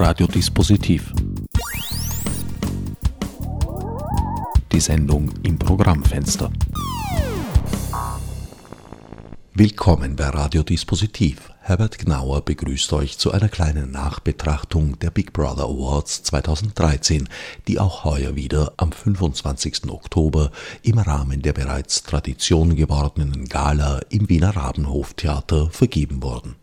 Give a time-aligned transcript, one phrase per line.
[0.00, 1.12] Radiodispositiv.
[4.72, 6.50] Die Sendung im Programmfenster.
[9.52, 11.52] Willkommen bei Radiodispositiv.
[11.60, 17.28] Herbert Gnauer begrüßt euch zu einer kleinen Nachbetrachtung der Big Brother Awards 2013,
[17.68, 19.90] die auch heuer wieder am 25.
[19.90, 20.50] Oktober
[20.82, 26.56] im Rahmen der bereits Tradition gewordenen Gala im Wiener Rabenhoftheater vergeben wurden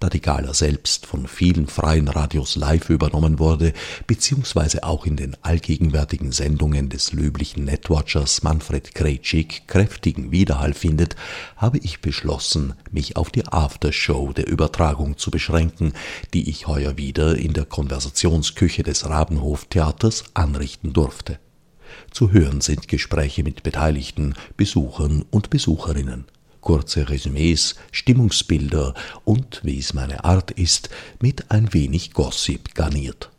[0.00, 3.72] da die Gala selbst von vielen freien Radios live übernommen wurde,
[4.06, 11.16] beziehungsweise auch in den allgegenwärtigen Sendungen des löblichen Netwatchers Manfred Krejcik kräftigen Widerhall findet,
[11.56, 15.92] habe ich beschlossen, mich auf die Aftershow der Übertragung zu beschränken,
[16.34, 21.38] die ich heuer wieder in der Konversationsküche des Rabenhoftheaters anrichten durfte.
[22.10, 26.26] Zu hören sind Gespräche mit Beteiligten, Besuchern und Besucherinnen
[26.62, 28.94] kurze Resümees, Stimmungsbilder
[29.24, 30.88] und, wie es meine Art ist,
[31.20, 33.30] mit ein wenig Gossip garniert.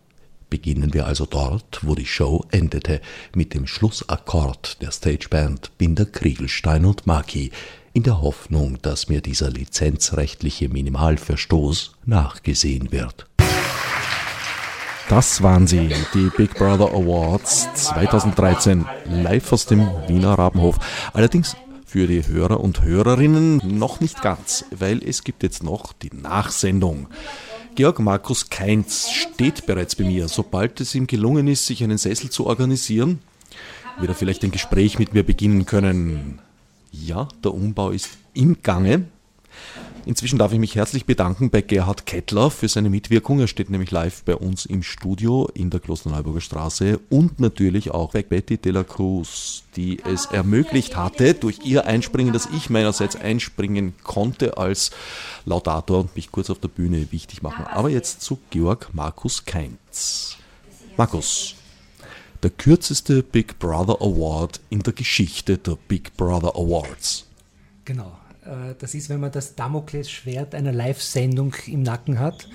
[0.51, 3.01] Beginnen wir also dort, wo die Show endete,
[3.33, 7.49] mit dem Schlussakkord der Stageband Binder Kriegelstein und Maki,
[7.93, 13.27] in der Hoffnung, dass mir dieser lizenzrechtliche Minimalverstoß nachgesehen wird.
[15.09, 20.79] Das waren sie, die Big Brother Awards 2013, live aus dem Wiener Rabenhof.
[21.13, 21.55] Allerdings
[21.93, 27.05] für die Hörer und Hörerinnen noch nicht ganz, weil es gibt jetzt noch die Nachsendung.
[27.75, 30.27] Georg Markus Keinz steht bereits bei mir.
[30.27, 33.19] Sobald es ihm gelungen ist, sich einen Sessel zu organisieren,
[33.99, 36.39] wird er vielleicht ein Gespräch mit mir beginnen können.
[36.91, 39.05] Ja, der Umbau ist im Gange.
[40.05, 43.39] Inzwischen darf ich mich herzlich bedanken bei Gerhard Kettler für seine Mitwirkung.
[43.39, 48.11] Er steht nämlich live bei uns im Studio in der Klosterneuburger Straße und natürlich auch
[48.11, 53.15] bei Betty de la Cruz, die es ermöglicht hatte, durch ihr Einspringen, dass ich meinerseits
[53.15, 54.91] einspringen konnte als
[55.45, 57.65] Laudator und mich kurz auf der Bühne wichtig machen.
[57.65, 60.35] Aber jetzt zu Georg Markus Keinz.
[60.97, 61.55] Markus,
[62.43, 67.25] der kürzeste Big Brother Award in der Geschichte der Big Brother Awards.
[67.85, 68.17] Genau.
[68.45, 72.47] Äh, das ist, wenn man das Damoklesschwert einer Live-Sendung im Nacken hat,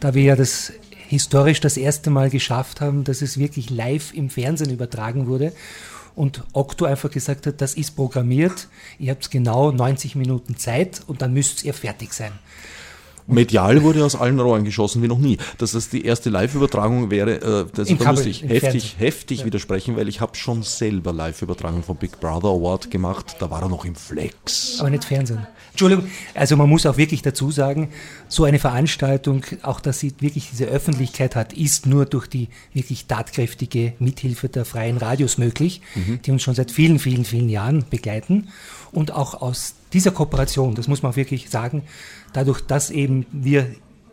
[0.00, 0.72] da wir ja das
[1.08, 5.52] historisch das erste Mal geschafft haben, dass es wirklich live im Fernsehen übertragen wurde
[6.14, 11.22] und Okto einfach gesagt hat, das ist programmiert, ihr habt genau 90 Minuten Zeit und
[11.22, 12.32] dann müsst ihr fertig sein.
[13.26, 15.38] Medial wurde aus allen Rohren geschossen wie noch nie.
[15.58, 19.46] Dass das die erste Live-Übertragung wäre, äh, das, da Kabel, muss ich heftig, heftig ja.
[19.46, 23.68] widersprechen, weil ich habe schon selber Live-Übertragungen vom Big Brother Award gemacht, da war er
[23.68, 24.76] noch im Flex.
[24.80, 25.46] Aber nicht Fernsehen.
[25.70, 27.90] Entschuldigung, also man muss auch wirklich dazu sagen,
[28.28, 33.06] so eine Veranstaltung, auch dass sie wirklich diese Öffentlichkeit hat, ist nur durch die wirklich
[33.06, 36.20] tatkräftige Mithilfe der freien Radios möglich, mhm.
[36.22, 38.48] die uns schon seit vielen, vielen, vielen Jahren begleiten.
[38.90, 41.82] Und auch aus dieser Kooperation, das muss man wirklich sagen,
[42.32, 43.66] dadurch, dass eben wir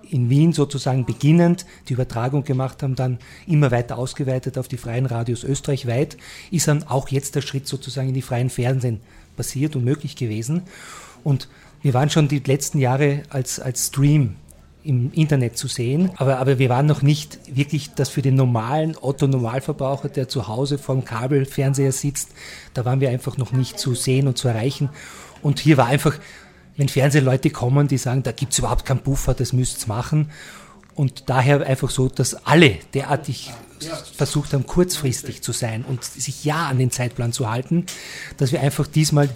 [0.10, 5.06] in Wien sozusagen beginnend die Übertragung gemacht haben, dann immer weiter ausgeweitet auf die freien
[5.06, 6.18] Radios österreichweit,
[6.52, 9.02] ist dann auch jetzt der Schritt sozusagen in die freien Fernsehen
[9.36, 10.64] passiert und möglich gewesen.
[11.24, 11.48] Und
[11.82, 14.36] wir waren schon die letzten Jahre als, als Stream
[14.84, 18.96] im Internet zu sehen, aber, aber wir waren noch nicht wirklich das für den normalen
[19.00, 22.30] Otto-Normalverbraucher, der zu Hause vorm Kabelfernseher sitzt,
[22.74, 24.90] da waren wir einfach noch nicht zu sehen und zu erreichen.
[25.42, 26.18] Und hier war einfach
[26.80, 30.32] wenn Fernsehleute kommen, die sagen, da gibt es überhaupt keinen Puffer, das müsst ihr machen.
[30.96, 33.52] Und daher einfach so, dass alle derartig
[34.16, 37.86] versucht haben, kurzfristig zu sein und sich ja an den Zeitplan zu halten,
[38.38, 39.30] dass wir einfach diesmal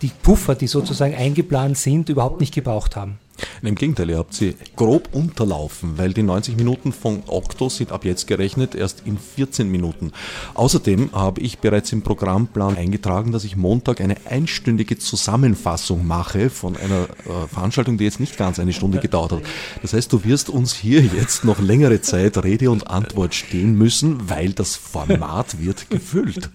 [0.00, 3.18] die Puffer, die sozusagen eingeplant sind, überhaupt nicht gebraucht haben.
[3.62, 8.04] Im Gegenteil, ihr habt sie grob unterlaufen, weil die 90 Minuten von Octo sind ab
[8.04, 10.12] jetzt gerechnet erst in 14 Minuten.
[10.54, 16.76] Außerdem habe ich bereits im Programmplan eingetragen, dass ich Montag eine einstündige Zusammenfassung mache von
[16.76, 19.42] einer äh, Veranstaltung, die jetzt nicht ganz eine Stunde gedauert hat.
[19.82, 24.30] Das heißt, du wirst uns hier jetzt noch längere Zeit Rede und Antwort stehen müssen,
[24.30, 26.48] weil das Format wird gefüllt.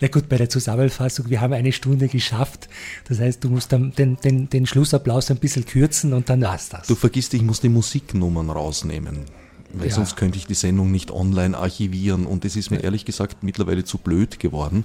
[0.00, 2.68] Na gut, bei der Zusammenfassung, wir haben eine Stunde geschafft.
[3.08, 6.68] Das heißt, du musst dann den, den, den Schlussapplaus ein bisschen kürzen und dann war's
[6.68, 6.86] das.
[6.86, 9.24] Du vergisst, ich muss die Musiknummern rausnehmen.
[9.72, 9.94] Weil ja.
[9.94, 13.84] sonst könnte ich die Sendung nicht online archivieren und es ist mir ehrlich gesagt mittlerweile
[13.84, 14.84] zu blöd geworden,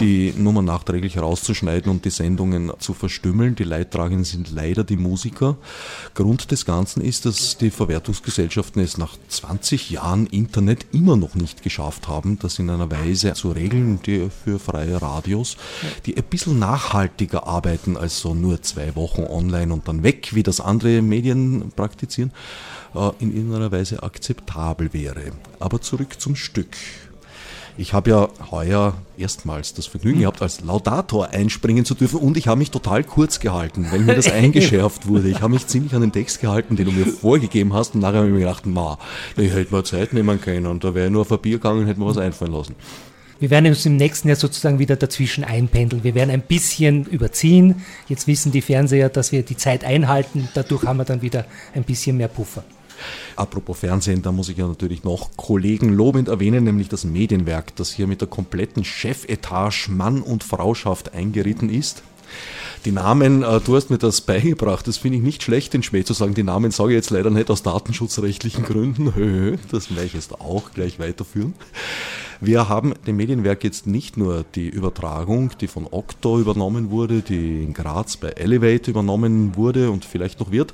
[0.00, 3.54] die Nummern nachträglich rauszuschneiden und die Sendungen zu verstümmeln.
[3.54, 5.56] Die Leidtragenden sind leider die Musiker.
[6.14, 11.62] Grund des Ganzen ist, dass die Verwertungsgesellschaften es nach 20 Jahren Internet immer noch nicht
[11.62, 15.56] geschafft haben, das in einer Weise zu regeln, die für freie Radios,
[16.06, 20.42] die ein bisschen nachhaltiger arbeiten als so nur zwei Wochen online und dann weg, wie
[20.42, 22.32] das andere Medien praktizieren
[23.18, 25.32] in irgendeiner Weise akzeptabel wäre.
[25.60, 26.76] Aber zurück zum Stück.
[27.78, 32.46] Ich habe ja heuer erstmals das Vergnügen gehabt, als Laudator einspringen zu dürfen und ich
[32.46, 35.28] habe mich total kurz gehalten, weil mir das eingeschärft wurde.
[35.28, 38.18] Ich habe mich ziemlich an den Text gehalten, den du mir vorgegeben hast und nachher
[38.18, 38.98] habe ich mir gedacht, ma,
[39.36, 41.80] da hätte man Zeit nehmen können und da wäre ich nur auf ein Bier gegangen
[41.80, 42.74] und hätte mir was einfallen lassen.
[43.40, 46.04] Wir werden uns im nächsten Jahr sozusagen wieder dazwischen einpendeln.
[46.04, 47.82] Wir werden ein bisschen überziehen.
[48.06, 50.48] Jetzt wissen die Fernseher, dass wir die Zeit einhalten.
[50.54, 52.62] Dadurch haben wir dann wieder ein bisschen mehr Puffer.
[53.36, 57.92] Apropos Fernsehen, da muss ich ja natürlich noch Kollegen lobend erwähnen, nämlich das Medienwerk, das
[57.92, 62.02] hier mit der kompletten Chefetage Mann und Frauschaft eingeritten ist.
[62.84, 66.02] Die Namen, äh, du hast mir das beigebracht, das finde ich nicht schlecht, den Schmäh
[66.02, 66.34] zu sagen.
[66.34, 69.58] Die Namen sage ich jetzt leider nicht aus datenschutzrechtlichen Gründen.
[69.70, 71.54] Das werde ich jetzt auch gleich weiterführen.
[72.40, 77.62] Wir haben dem Medienwerk jetzt nicht nur die Übertragung, die von Okto übernommen wurde, die
[77.62, 80.72] in Graz bei Elevate übernommen wurde und vielleicht noch wird,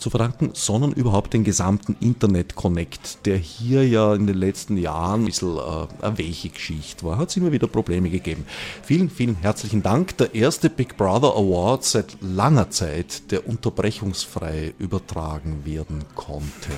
[0.00, 5.22] zu verdanken, sondern überhaupt den gesamten Internet Connect, der hier ja in den letzten Jahren
[5.22, 7.18] ein bisschen äh, eine weiche Geschichte war.
[7.18, 8.44] Hat es immer wieder Probleme gegeben.
[8.82, 10.16] Vielen, vielen herzlichen Dank.
[10.16, 16.70] Der erste Big Brother Award seit langer Zeit, der unterbrechungsfrei übertragen werden konnte.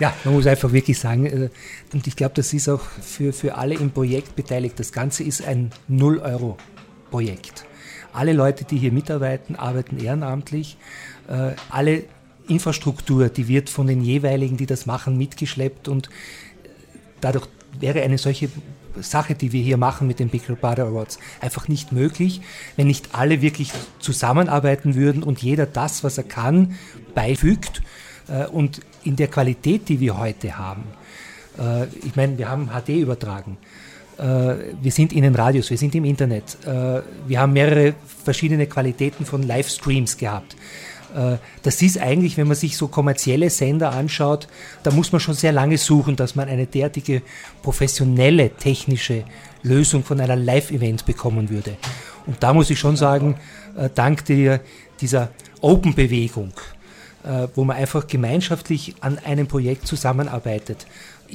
[0.00, 1.50] Ja, man muss einfach wirklich sagen, äh,
[1.92, 4.78] und ich glaube, das ist auch für, für alle im Projekt beteiligt.
[4.80, 7.64] Das Ganze ist ein Null-Euro-Projekt.
[8.14, 10.76] Alle Leute, die hier mitarbeiten, arbeiten ehrenamtlich.
[11.28, 12.04] Äh, alle
[12.46, 16.10] Infrastruktur, die wird von den jeweiligen, die das machen, mitgeschleppt und
[17.20, 17.48] dadurch
[17.80, 18.50] wäre eine solche
[19.00, 22.40] Sache, die wir hier machen mit den Big Brother Awards, einfach nicht möglich,
[22.76, 26.76] wenn nicht alle wirklich zusammenarbeiten würden und jeder das, was er kann,
[27.14, 27.82] beifügt.
[28.28, 30.84] Äh, und in der Qualität, die wir heute haben,
[31.58, 33.73] äh, ich meine, wir haben HD übertragen, äh,
[34.16, 36.56] wir sind in den Radios, wir sind im Internet,
[37.26, 37.94] wir haben mehrere
[38.24, 40.56] verschiedene Qualitäten von Livestreams gehabt.
[41.62, 44.48] Das ist eigentlich, wenn man sich so kommerzielle Sender anschaut,
[44.82, 47.22] da muss man schon sehr lange suchen, dass man eine derartige
[47.62, 49.24] professionelle technische
[49.62, 51.76] Lösung von einer Live-Event bekommen würde.
[52.26, 53.36] Und da muss ich schon sagen,
[53.94, 54.60] dank der,
[55.00, 55.30] dieser
[55.60, 56.52] Open-Bewegung,
[57.24, 60.86] äh, wo man einfach gemeinschaftlich an einem Projekt zusammenarbeitet.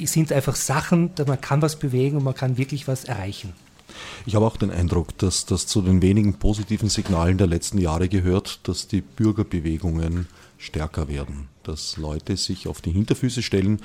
[0.04, 3.52] Sind einfach Sachen, man kann was bewegen und man kann wirklich was erreichen.
[4.26, 8.08] Ich habe auch den Eindruck, dass das zu den wenigen positiven Signalen der letzten Jahre
[8.08, 10.26] gehört, dass die Bürgerbewegungen
[10.58, 13.80] stärker werden, dass Leute sich auf die Hinterfüße stellen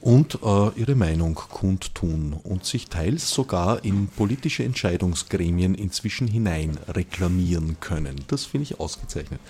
[0.00, 7.76] und äh, ihre Meinung kundtun und sich teils sogar in politische Entscheidungsgremien inzwischen hinein reklamieren
[7.78, 8.16] können.
[8.26, 9.40] Das finde ich ausgezeichnet.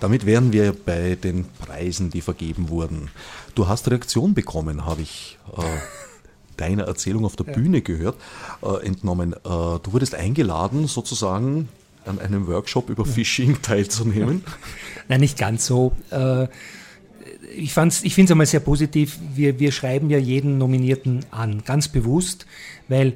[0.00, 3.10] Damit wären wir bei den Preisen, die vergeben wurden.
[3.54, 5.62] Du hast Reaktion bekommen, habe ich äh,
[6.56, 7.52] deiner Erzählung auf der ja.
[7.52, 8.16] Bühne gehört,
[8.62, 9.32] äh, entnommen.
[9.32, 11.68] Äh, du wurdest eingeladen, sozusagen
[12.04, 14.44] an einem Workshop über Phishing teilzunehmen.
[15.08, 15.92] Nein, nicht ganz so.
[16.10, 16.44] Äh,
[17.54, 19.18] ich, ich finde es einmal sehr positiv.
[19.34, 22.46] Wir, wir schreiben ja jeden Nominierten an, ganz bewusst,
[22.88, 23.14] weil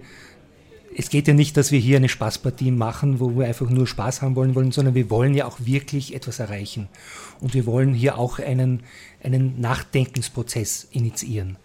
[1.00, 4.20] es geht ja nicht, dass wir hier eine Spaßpartie machen, wo wir einfach nur Spaß
[4.20, 6.88] haben wollen, wollen, sondern wir wollen ja auch wirklich etwas erreichen.
[7.40, 8.82] Und wir wollen hier auch einen,
[9.24, 11.56] einen Nachdenkensprozess initiieren.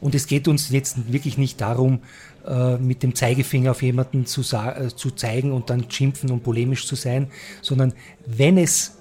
[0.00, 2.00] Und es geht uns jetzt wirklich nicht darum,
[2.46, 6.86] äh, mit dem Zeigefinger auf jemanden zu, äh, zu zeigen und dann schimpfen und polemisch
[6.86, 7.30] zu sein,
[7.60, 7.92] sondern
[8.24, 8.96] wenn es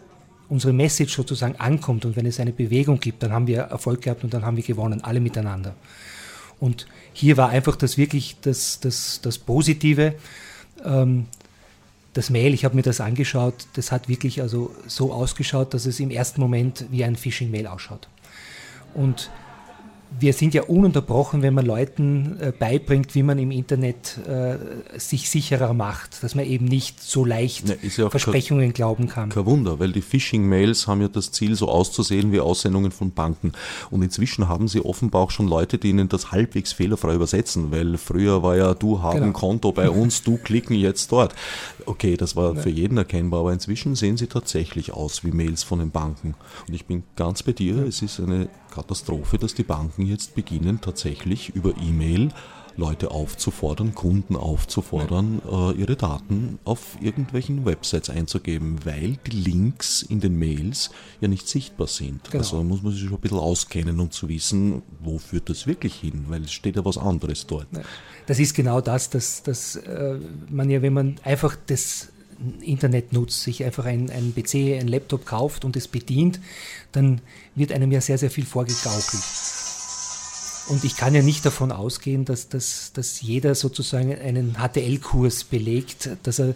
[0.49, 4.25] unsere Message sozusagen ankommt und wenn es eine Bewegung gibt, dann haben wir Erfolg gehabt
[4.25, 5.75] und dann haben wir gewonnen, alle miteinander.
[6.59, 10.15] Und hier war einfach das wirklich das, das, das Positive.
[10.83, 11.25] Ähm,
[12.13, 15.99] das Mail, ich habe mir das angeschaut, das hat wirklich also so ausgeschaut, dass es
[15.99, 18.07] im ersten Moment wie ein Phishing-Mail ausschaut.
[18.95, 19.29] Und
[20.19, 24.57] wir sind ja ununterbrochen, wenn man Leuten äh, beibringt, wie man im Internet äh,
[24.99, 29.29] sich sicherer macht, dass man eben nicht so leicht ne, ja Versprechungen kein, glauben kann.
[29.29, 33.51] Kein Wunder, weil die Phishing-Mails haben ja das Ziel, so auszusehen wie Aussendungen von Banken.
[33.91, 37.97] Und inzwischen haben sie offenbar auch schon Leute, die ihnen das halbwegs fehlerfrei übersetzen, weil
[37.97, 39.33] früher war ja, du haben genau.
[39.33, 41.35] Konto bei uns, du klicken jetzt dort.
[41.85, 42.61] Okay, das war ja.
[42.61, 46.35] für jeden erkennbar, aber inzwischen sehen sie tatsächlich aus wie Mails von den Banken.
[46.67, 50.81] Und ich bin ganz bei dir, es ist eine Katastrophe, dass die Banken jetzt beginnen,
[50.81, 52.29] tatsächlich über E-Mail
[52.77, 60.19] Leute aufzufordern, Kunden aufzufordern, äh, ihre Daten auf irgendwelchen Websites einzugeben, weil die Links in
[60.19, 62.23] den Mails ja nicht sichtbar sind.
[62.25, 62.37] Genau.
[62.37, 65.95] Also muss man sich schon ein bisschen auskennen, um zu wissen, wo führt das wirklich
[65.95, 67.67] hin, weil es steht ja was anderes dort.
[68.27, 72.09] Das ist genau das, dass, dass äh, man ja, wenn man einfach das
[72.61, 76.39] Internet nutzt, sich einfach ein, ein PC, ein Laptop kauft und es bedient,
[76.91, 77.21] dann
[77.55, 79.23] wird einem ja sehr, sehr viel vorgegaukelt.
[80.69, 86.09] Und ich kann ja nicht davon ausgehen, dass, dass, dass jeder sozusagen einen HTL-Kurs belegt,
[86.23, 86.55] dass er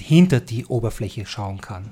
[0.00, 1.90] hinter die Oberfläche schauen kann.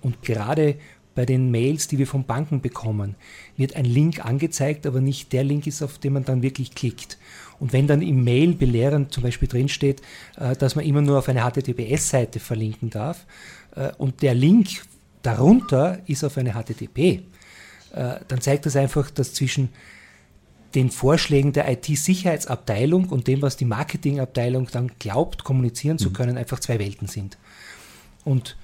[0.00, 0.76] Und gerade
[1.14, 3.14] bei den Mails, die wir von Banken bekommen,
[3.56, 7.18] wird ein Link angezeigt, aber nicht der Link ist, auf den man dann wirklich klickt.
[7.60, 10.02] Und wenn dann im Mail belehrend zum Beispiel drinsteht,
[10.36, 13.26] äh, dass man immer nur auf eine HTTPS-Seite verlinken darf
[13.76, 14.68] äh, und der Link
[15.22, 17.20] darunter ist auf eine HTTP, äh,
[17.92, 19.68] dann zeigt das einfach, dass zwischen
[20.74, 26.14] den Vorschlägen der IT-Sicherheitsabteilung und dem, was die Marketingabteilung dann glaubt, kommunizieren zu mhm.
[26.14, 27.38] können, einfach zwei Welten sind.
[28.24, 28.56] Und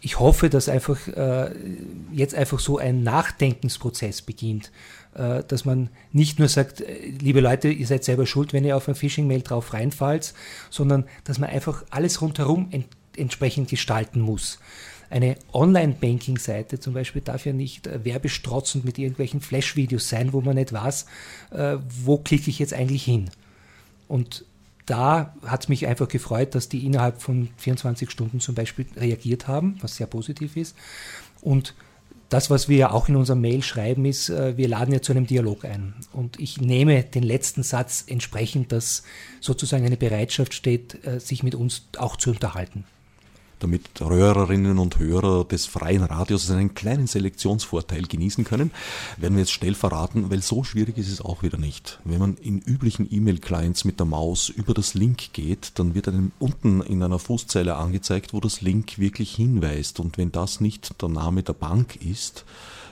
[0.00, 1.50] ich hoffe, dass einfach äh,
[2.12, 4.70] jetzt einfach so ein Nachdenkensprozess beginnt,
[5.14, 8.76] äh, dass man nicht nur sagt, äh, liebe Leute, ihr seid selber schuld, wenn ihr
[8.76, 10.34] auf ein Phishing-Mail drauf reinfallt,
[10.70, 12.86] sondern dass man einfach alles rundherum ent
[13.16, 14.60] entsprechend gestalten muss.
[15.10, 20.56] Eine Online-Banking-Seite zum Beispiel darf ja nicht äh, werbestrotzend mit irgendwelchen Flash-Videos sein, wo man
[20.56, 21.06] nicht weiß,
[21.50, 23.30] äh, wo klicke ich jetzt eigentlich hin.
[24.06, 24.44] Und
[24.84, 29.48] da hat es mich einfach gefreut, dass die innerhalb von 24 Stunden zum Beispiel reagiert
[29.48, 30.76] haben, was sehr positiv ist.
[31.40, 31.74] Und
[32.30, 35.12] das, was wir ja auch in unserem Mail schreiben, ist, äh, wir laden ja zu
[35.12, 35.94] einem Dialog ein.
[36.12, 39.04] Und ich nehme den letzten Satz entsprechend, dass
[39.40, 42.84] sozusagen eine Bereitschaft steht, sich mit uns auch zu unterhalten
[43.58, 48.70] damit Hörerinnen und Hörer des freien Radios einen kleinen Selektionsvorteil genießen können,
[49.16, 52.00] werden wir jetzt schnell verraten, weil so schwierig ist es auch wieder nicht.
[52.04, 56.32] Wenn man in üblichen E-Mail-Clients mit der Maus über das Link geht, dann wird einem
[56.38, 60.00] unten in einer Fußzeile angezeigt, wo das Link wirklich hinweist.
[60.00, 62.44] Und wenn das nicht der Name der Bank ist,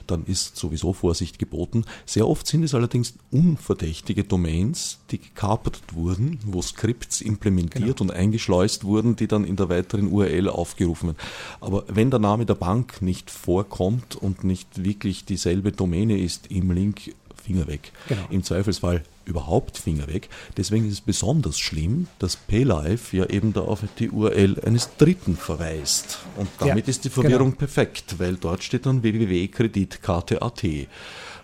[0.07, 1.85] dann ist sowieso Vorsicht geboten.
[2.05, 8.03] Sehr oft sind es allerdings unverdächtige Domains, die gekapert wurden, wo Skripts implementiert genau.
[8.03, 11.19] und eingeschleust wurden, die dann in der weiteren URL aufgerufen werden.
[11.61, 16.71] Aber wenn der Name der Bank nicht vorkommt und nicht wirklich dieselbe Domäne ist im
[16.71, 17.15] Link,
[17.47, 17.93] Finger weg.
[18.09, 18.23] Genau.
[18.31, 20.29] Im Zweifelsfall überhaupt Finger weg.
[20.57, 25.37] Deswegen ist es besonders schlimm, dass PayLife ja eben da auf die URL eines Dritten
[25.37, 26.19] verweist.
[26.37, 27.59] Und damit ja, ist die Verwirrung genau.
[27.59, 30.63] perfekt, weil dort steht dann www.kreditkarte.at.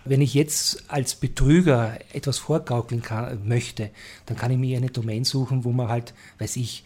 [0.05, 3.89] Wenn ich jetzt als Betrüger etwas vorgaukeln kann, möchte,
[4.25, 6.83] dann kann ich mir eine Domain suchen, wo man halt, weiß ich,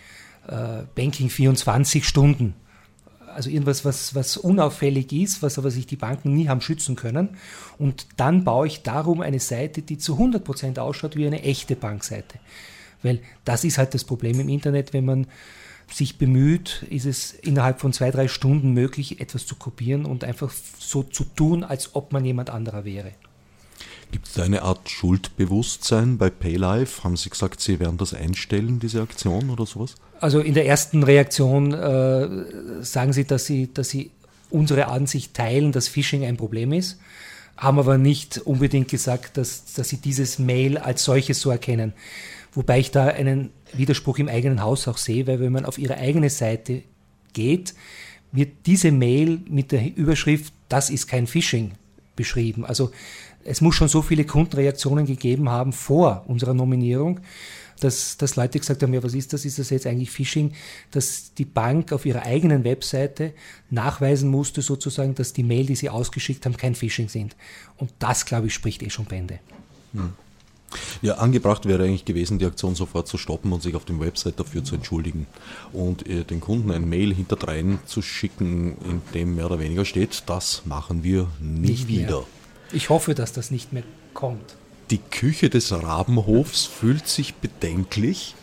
[0.47, 2.55] äh, Banking 24 Stunden
[3.37, 7.37] also irgendwas, was, was unauffällig ist, was aber sich die Banken nie haben schützen können.
[7.77, 12.39] Und dann baue ich darum eine Seite, die zu 100% ausschaut wie eine echte Bankseite.
[13.03, 15.27] Weil das ist halt das Problem im Internet, wenn man
[15.87, 20.51] sich bemüht, ist es innerhalb von zwei, drei Stunden möglich, etwas zu kopieren und einfach
[20.79, 23.11] so zu tun, als ob man jemand anderer wäre.
[24.11, 27.03] Gibt es da eine Art Schuldbewusstsein bei PayLife?
[27.03, 29.93] Haben Sie gesagt, Sie werden das einstellen, diese Aktion oder sowas?
[30.19, 34.11] Also in der ersten Reaktion äh, sagen Sie, dass Sie, dass Sie
[34.49, 36.99] unsere Ansicht teilen, dass Phishing ein Problem ist,
[37.57, 41.93] haben aber nicht unbedingt gesagt, dass, dass Sie dieses Mail als solches so erkennen.
[42.53, 45.97] Wobei ich da einen Widerspruch im eigenen Haus auch sehe, weil wenn man auf Ihre
[45.97, 46.83] eigene Seite
[47.33, 47.73] geht,
[48.31, 51.73] wird diese Mail mit der Überschrift, das ist kein Phishing
[52.15, 52.65] beschrieben.
[52.65, 52.91] Also
[53.43, 57.21] es muss schon so viele Kundenreaktionen gegeben haben vor unserer Nominierung,
[57.79, 59.45] dass, dass Leute gesagt haben, ja, was ist das?
[59.45, 60.53] Ist das jetzt eigentlich Phishing?
[60.91, 63.33] Dass die Bank auf ihrer eigenen Webseite
[63.69, 67.35] nachweisen musste, sozusagen, dass die Mail, die sie ausgeschickt haben, kein Phishing sind.
[67.77, 69.39] Und das, glaube ich, spricht eh schon Bände.
[69.93, 70.13] Hm.
[71.01, 74.39] Ja, angebracht wäre eigentlich gewesen, die Aktion sofort zu stoppen und sich auf dem Website
[74.39, 75.25] dafür zu entschuldigen
[75.71, 80.23] und äh, den Kunden ein Mail hinterdrein zu schicken, in dem mehr oder weniger steht,
[80.25, 82.17] das machen wir nie Nicht wieder.
[82.17, 82.27] Mehr.
[82.73, 84.55] Ich hoffe, dass das nicht mehr kommt.
[84.89, 88.35] Die Küche des Rabenhofs fühlt sich bedenklich.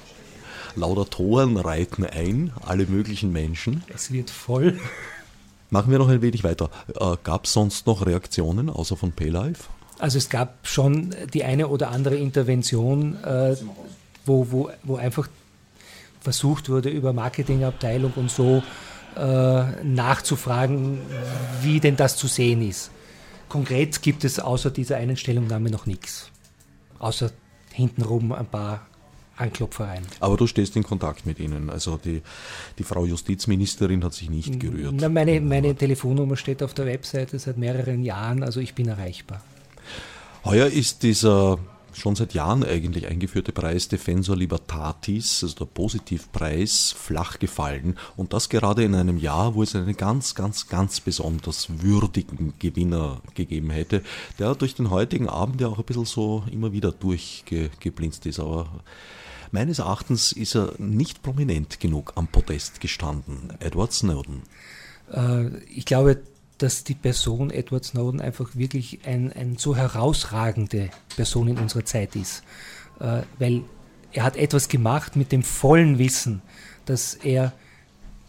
[0.77, 3.83] Laudatoren reiten ein, alle möglichen Menschen.
[3.95, 4.79] Es wird voll.
[5.71, 6.69] Machen wir noch ein wenig weiter.
[6.89, 9.65] Äh, gab es sonst noch Reaktionen außer von Paylife?
[9.99, 13.57] Also es gab schon die eine oder andere Intervention, äh,
[14.27, 15.29] wo, wo, wo einfach
[16.21, 18.63] versucht wurde, über Marketingabteilung und so
[19.17, 20.99] äh, nachzufragen,
[21.63, 22.91] wie denn das zu sehen ist.
[23.49, 26.31] Konkret gibt es außer dieser einen Stellungnahme noch nichts.
[26.99, 27.31] Außer
[27.73, 28.87] hintenrum ein paar
[29.37, 30.05] Anklopfereien.
[30.21, 31.71] Aber du stehst in Kontakt mit ihnen.
[31.71, 32.23] Also die,
[32.79, 34.95] die Frau Justizministerin hat sich nicht gerührt.
[34.97, 39.43] Na, meine, meine Telefonnummer steht auf der Webseite seit mehreren Jahren, also ich bin erreichbar.
[40.45, 41.59] Heuer ist dieser
[41.95, 47.97] schon seit Jahren eigentlich eingeführte Preis Defensor Libertatis, also der Positivpreis, flach gefallen.
[48.17, 53.21] Und das gerade in einem Jahr, wo es einen ganz, ganz, ganz besonders würdigen Gewinner
[53.35, 54.03] gegeben hätte,
[54.39, 58.41] der durch den heutigen Abend ja auch ein bisschen so immer wieder durchgeblinzt ist.
[58.41, 58.83] Aber
[59.51, 63.53] meines Erachtens ist er nicht prominent genug am Podest gestanden.
[63.61, 64.43] Edward Snowden.
[65.13, 66.21] Äh, ich glaube,
[66.59, 72.17] dass die Person Edward Snowden einfach wirklich ein, ein so herausragende Person in unserer Zeit
[72.17, 72.43] ist.
[73.01, 73.63] Äh, weil
[74.13, 76.43] er hat etwas gemacht mit dem vollen Wissen,
[76.87, 77.53] dass er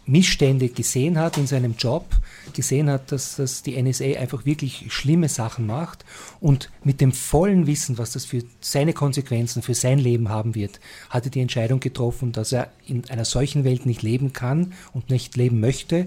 [0.06, 2.06] Missstände gesehen hat in seinem Job,
[2.52, 6.04] gesehen hat, dass, dass die NSA einfach wirklich schlimme Sachen macht
[6.40, 10.78] und mit dem vollen Wissen, was das für seine Konsequenzen, für sein Leben haben wird,
[11.10, 15.10] hat er die Entscheidung getroffen, dass er in einer solchen Welt nicht leben kann und
[15.10, 16.06] nicht leben möchte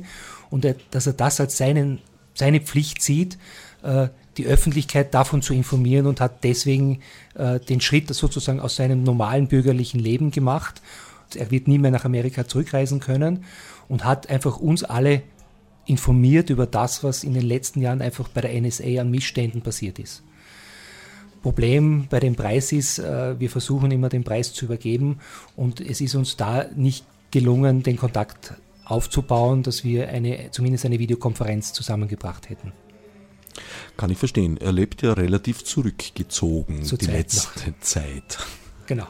[0.49, 1.99] und er, dass er das als seinen,
[2.33, 3.37] seine Pflicht sieht,
[3.83, 7.01] äh, die Öffentlichkeit davon zu informieren und hat deswegen
[7.35, 10.81] äh, den Schritt sozusagen aus seinem normalen bürgerlichen Leben gemacht.
[11.35, 13.43] Er wird nie mehr nach Amerika zurückreisen können
[13.87, 15.23] und hat einfach uns alle
[15.85, 19.99] informiert über das, was in den letzten Jahren einfach bei der NSA an Missständen passiert
[19.99, 20.23] ist.
[21.41, 25.19] Problem bei dem Preis ist, äh, wir versuchen immer den Preis zu übergeben
[25.55, 28.53] und es ist uns da nicht gelungen, den Kontakt
[28.89, 32.73] aufzubauen, dass wir eine, zumindest eine Videokonferenz zusammengebracht hätten.
[33.97, 34.57] Kann ich verstehen.
[34.57, 37.79] Er lebt ja relativ zurückgezogen Zur die Zeit letzte noch.
[37.81, 38.37] Zeit.
[38.89, 39.05] Genau.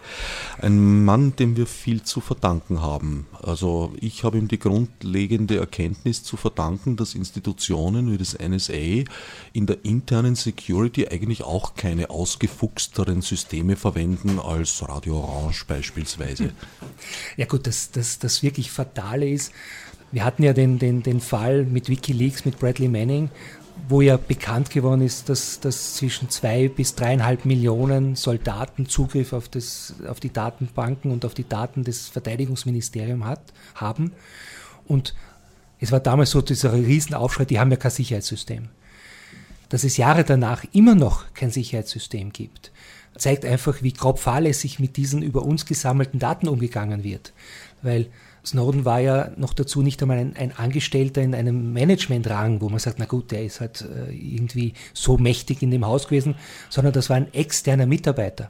[0.61, 3.27] Ein Mann, dem wir viel zu verdanken haben.
[3.41, 9.05] Also ich habe ihm die grundlegende Erkenntnis zu verdanken, dass Institutionen wie das NSA
[9.53, 16.51] in der internen Security eigentlich auch keine ausgefuchsteren Systeme verwenden als Radio Orange beispielsweise.
[17.37, 19.53] Ja gut, das, das, das wirklich Fatale ist,
[20.11, 23.29] wir hatten ja den, den, den Fall mit Wikileaks, mit Bradley Manning,
[23.89, 29.49] wo ja bekannt geworden ist, dass, dass zwischen zwei bis dreieinhalb Millionen Soldaten Zugriff auf,
[29.49, 33.39] das, auf die Datenbanken und auf die Daten des Verteidigungsministeriums
[33.73, 34.11] haben.
[34.87, 35.15] Und
[35.79, 38.69] es war damals so dieser Riesenaufschrei, die haben ja kein Sicherheitssystem.
[39.69, 42.71] Dass es Jahre danach immer noch kein Sicherheitssystem gibt,
[43.17, 47.33] zeigt einfach, wie grob fahrlässig mit diesen über uns gesammelten Daten umgegangen wird.
[47.81, 48.07] Weil
[48.45, 52.79] Snowden war ja noch dazu nicht einmal ein, ein Angestellter in einem Managementrang, wo man
[52.79, 56.35] sagt, na gut, der ist halt äh, irgendwie so mächtig in dem Haus gewesen,
[56.69, 58.47] sondern das war ein externer Mitarbeiter.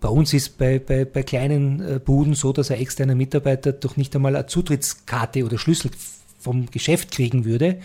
[0.00, 3.96] Bei uns ist bei, bei, bei kleinen äh, Buden so, dass ein externer Mitarbeiter doch
[3.96, 5.90] nicht einmal eine Zutrittskarte oder Schlüssel
[6.38, 7.80] vom Geschäft kriegen würde.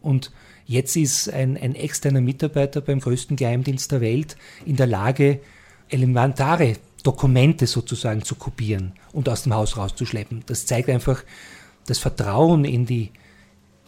[0.00, 0.32] Und
[0.66, 5.40] jetzt ist ein, ein externer Mitarbeiter beim größten Geheimdienst der Welt in der Lage,
[5.88, 10.44] elementare Dokumente sozusagen zu kopieren und aus dem Haus rauszuschleppen.
[10.46, 11.24] Das zeigt einfach
[11.86, 13.10] das Vertrauen in die,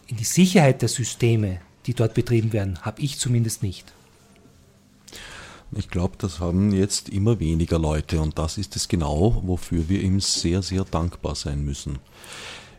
[0.07, 3.93] in die Sicherheit der Systeme, die dort betrieben werden, habe ich zumindest nicht.
[5.71, 10.01] Ich glaube, das haben jetzt immer weniger Leute und das ist es genau, wofür wir
[10.01, 11.99] ihm sehr, sehr dankbar sein müssen.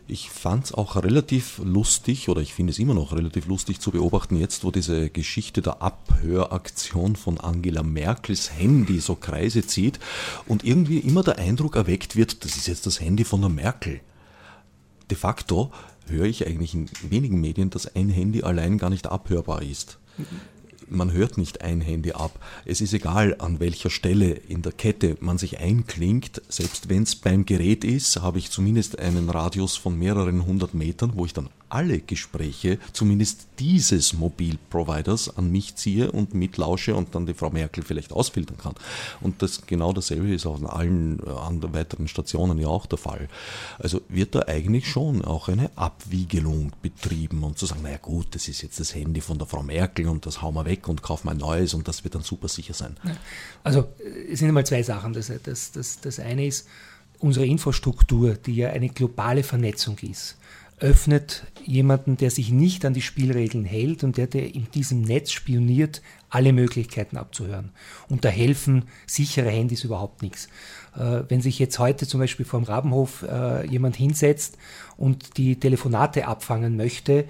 [0.09, 3.91] Ich fand es auch relativ lustig, oder ich finde es immer noch relativ lustig zu
[3.91, 9.99] beobachten, jetzt wo diese Geschichte der Abhöraktion von Angela Merkels Handy so Kreise zieht
[10.45, 13.99] und irgendwie immer der Eindruck erweckt wird, das ist jetzt das Handy von der Merkel.
[15.09, 15.71] De facto
[16.07, 19.99] höre ich eigentlich in wenigen Medien, dass ein Handy allein gar nicht abhörbar ist
[20.89, 22.39] man hört nicht ein Handy ab.
[22.65, 26.41] Es ist egal, an welcher Stelle in der Kette man sich einklingt.
[26.49, 31.11] Selbst wenn es beim Gerät ist, habe ich zumindest einen Radius von mehreren hundert Metern,
[31.15, 37.25] wo ich dann alle Gespräche, zumindest dieses Mobilproviders, an mich ziehe und mitlausche und dann
[37.25, 38.75] die Frau Merkel vielleicht ausfiltern kann.
[39.21, 42.97] Und das genau dasselbe ist auch an allen äh, anderen weiteren Stationen ja auch der
[42.97, 43.27] Fall.
[43.79, 48.47] Also wird da eigentlich schon auch eine Abwiegelung betrieben und zu sagen, naja gut, das
[48.47, 51.29] ist jetzt das Handy von der Frau Merkel und das hauen wir weg und kaufen
[51.29, 52.95] ein neues und das wird dann super sicher sein.
[53.63, 53.87] Also
[54.31, 55.13] es sind einmal zwei Sachen.
[55.13, 56.67] Das, das, das, das eine ist
[57.19, 60.37] unsere Infrastruktur, die ja eine globale Vernetzung ist
[60.79, 65.31] öffnet jemanden, der sich nicht an die Spielregeln hält und der, der in diesem Netz
[65.31, 67.71] spioniert, alle Möglichkeiten abzuhören.
[68.09, 70.47] Und da helfen sichere Handys überhaupt nichts.
[70.95, 74.57] Äh, wenn sich jetzt heute zum Beispiel vor dem Rabenhof äh, jemand hinsetzt
[74.97, 77.25] und die Telefonate abfangen möchte,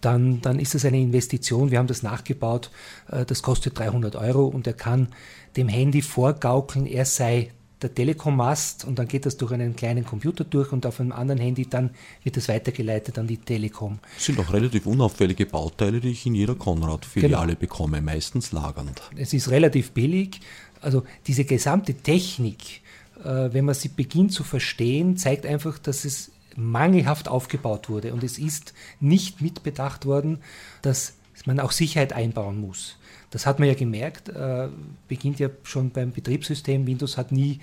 [0.00, 1.70] dann, dann ist das eine Investition.
[1.70, 2.70] Wir haben das nachgebaut.
[3.10, 5.08] Äh, das kostet 300 Euro und er kann
[5.56, 7.50] dem Handy vorgaukeln, er sei
[7.84, 11.40] der Telekom-Mast und dann geht das durch einen kleinen Computer durch und auf einem anderen
[11.40, 11.90] Handy dann
[12.22, 13.98] wird das weitergeleitet an die Telekom.
[14.14, 17.60] Das sind auch relativ unauffällige Bauteile, die ich in jeder Konrad-Filiale genau.
[17.60, 19.02] bekomme, meistens lagernd.
[19.16, 20.40] Es ist relativ billig.
[20.80, 22.80] Also diese gesamte Technik,
[23.22, 28.24] äh, wenn man sie beginnt zu verstehen, zeigt einfach, dass es mangelhaft aufgebaut wurde und
[28.24, 30.38] es ist nicht mitbedacht worden,
[30.82, 32.96] dass man auch Sicherheit einbauen muss.
[33.34, 34.68] Das hat man ja gemerkt, äh,
[35.08, 36.86] beginnt ja schon beim Betriebssystem.
[36.86, 37.58] Windows hat nie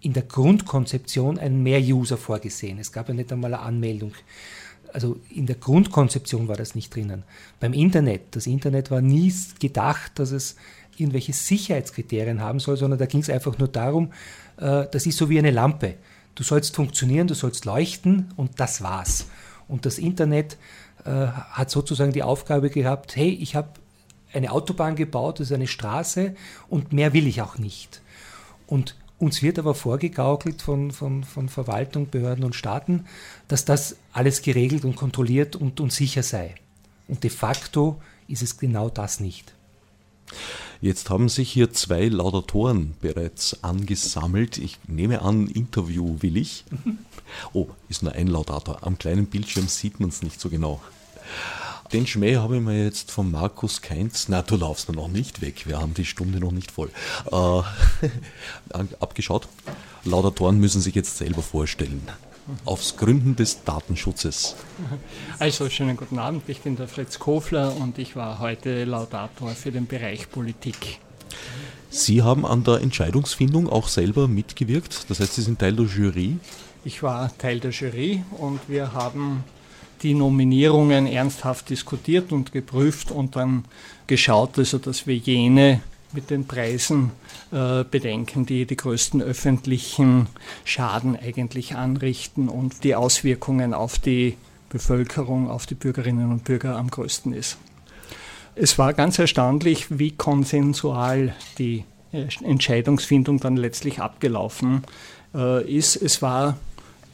[0.00, 2.78] in der Grundkonzeption einen Mehr-User vorgesehen.
[2.78, 4.12] Es gab ja nicht einmal eine Anmeldung.
[4.92, 7.24] Also in der Grundkonzeption war das nicht drinnen.
[7.58, 10.54] Beim Internet, das Internet war nie gedacht, dass es
[10.96, 14.12] irgendwelche Sicherheitskriterien haben soll, sondern da ging es einfach nur darum,
[14.58, 15.96] äh, das ist so wie eine Lampe.
[16.36, 19.26] Du sollst funktionieren, du sollst leuchten und das war's.
[19.66, 20.56] Und das Internet
[21.04, 23.70] äh, hat sozusagen die Aufgabe gehabt, hey, ich habe
[24.32, 26.34] eine Autobahn gebaut, das ist eine Straße
[26.68, 28.02] und mehr will ich auch nicht.
[28.66, 33.06] Und uns wird aber vorgegaukelt von, von, von Verwaltung, Behörden und Staaten,
[33.48, 36.54] dass das alles geregelt und kontrolliert und, und sicher sei.
[37.08, 39.54] Und de facto ist es genau das nicht.
[40.80, 44.58] Jetzt haben sich hier zwei Laudatoren bereits angesammelt.
[44.58, 46.64] Ich nehme an, Interview will ich.
[47.52, 48.86] Oh, ist nur ein Laudator.
[48.86, 50.80] Am kleinen Bildschirm sieht man es nicht so genau.
[51.92, 55.66] Den Schmäh habe ich mir jetzt von Markus Keinz, na du laufst noch nicht weg,
[55.66, 56.90] wir haben die Stunde noch nicht voll,
[57.30, 57.62] äh,
[59.00, 59.48] abgeschaut.
[60.04, 62.02] Laudatoren müssen sich jetzt selber vorstellen.
[62.64, 64.54] Aufs Gründen des Datenschutzes.
[65.38, 69.72] Also, schönen guten Abend, ich bin der Fritz Kofler und ich war heute Laudator für
[69.72, 71.00] den Bereich Politik.
[71.90, 76.38] Sie haben an der Entscheidungsfindung auch selber mitgewirkt, das heißt, Sie sind Teil der Jury.
[76.84, 79.44] Ich war Teil der Jury und wir haben
[80.06, 83.64] die Nominierungen ernsthaft diskutiert und geprüft und dann
[84.06, 85.80] geschaut, also dass wir jene
[86.12, 87.10] mit den Preisen
[87.50, 90.28] äh, bedenken, die die größten öffentlichen
[90.64, 94.36] Schaden eigentlich anrichten und die Auswirkungen auf die
[94.68, 97.58] Bevölkerung, auf die Bürgerinnen und Bürger am größten ist.
[98.54, 104.84] Es war ganz erstaunlich, wie konsensual die äh, Entscheidungsfindung dann letztlich abgelaufen
[105.34, 105.96] äh, ist.
[105.96, 106.56] Es war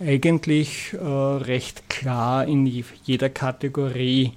[0.02, 2.66] eigentlich äh, recht klar in
[3.04, 4.32] jeder Kategorie,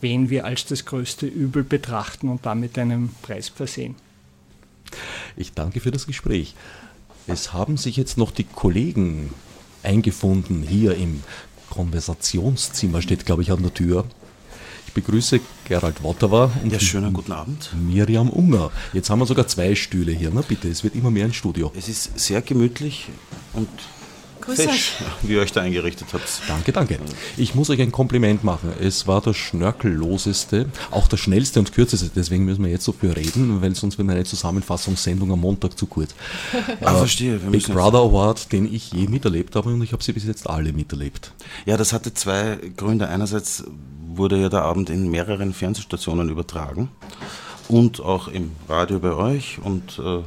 [0.00, 3.96] wen wir als das größte Übel betrachten und damit einen Preis versehen.
[5.36, 6.54] Ich danke für das Gespräch.
[7.26, 9.30] Es haben sich jetzt noch die Kollegen
[9.82, 11.22] eingefunden hier im
[11.70, 14.04] Konversationszimmer, steht glaube ich an der Tür.
[14.86, 17.70] Ich begrüße Gerald Wotterer und ja, schönen guten Abend.
[17.74, 18.70] Miriam Unger.
[18.92, 20.30] Jetzt haben wir sogar zwei Stühle hier.
[20.32, 21.72] Na bitte, es wird immer mehr ein Studio.
[21.76, 23.08] Es ist sehr gemütlich
[23.52, 23.68] und
[24.40, 24.92] Grüß Fisch, euch.
[25.22, 26.42] wie ihr euch da eingerichtet habt.
[26.48, 26.98] Danke, danke.
[27.36, 28.72] Ich muss euch ein Kompliment machen.
[28.80, 32.10] Es war das schnörkelloseste, auch das schnellste und kürzeste.
[32.14, 35.86] Deswegen müssen wir jetzt so viel reden, weil sonst wird eine Zusammenfassungssendung am Montag zu
[35.86, 36.14] kurz.
[36.80, 37.42] ah, äh, verstehe.
[37.42, 40.48] Wir Big Brother Award, den ich je miterlebt habe und ich habe sie bis jetzt
[40.48, 41.32] alle miterlebt.
[41.64, 43.08] Ja, das hatte zwei Gründe.
[43.08, 43.64] Einerseits
[44.14, 46.90] wurde ja der Abend in mehreren Fernsehstationen übertragen
[47.68, 50.22] und auch im Radio bei euch und äh,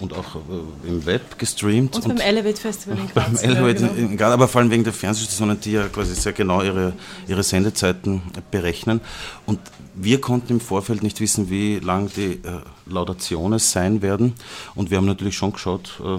[0.00, 1.96] und auch äh, im Web gestreamt.
[1.96, 3.24] Und, und beim Elevate Festival in Graz.
[3.24, 4.08] Beim Elevate ja, genau.
[4.10, 6.92] in Graz, aber vor allem wegen der Fernsehstationen, die ja quasi sehr genau ihre,
[7.28, 9.00] ihre Sendezeiten berechnen.
[9.46, 9.60] Und
[9.94, 14.34] wir konnten im Vorfeld nicht wissen, wie lang die äh, Laudationen sein werden.
[14.74, 16.18] Und wir haben natürlich schon geschaut, äh,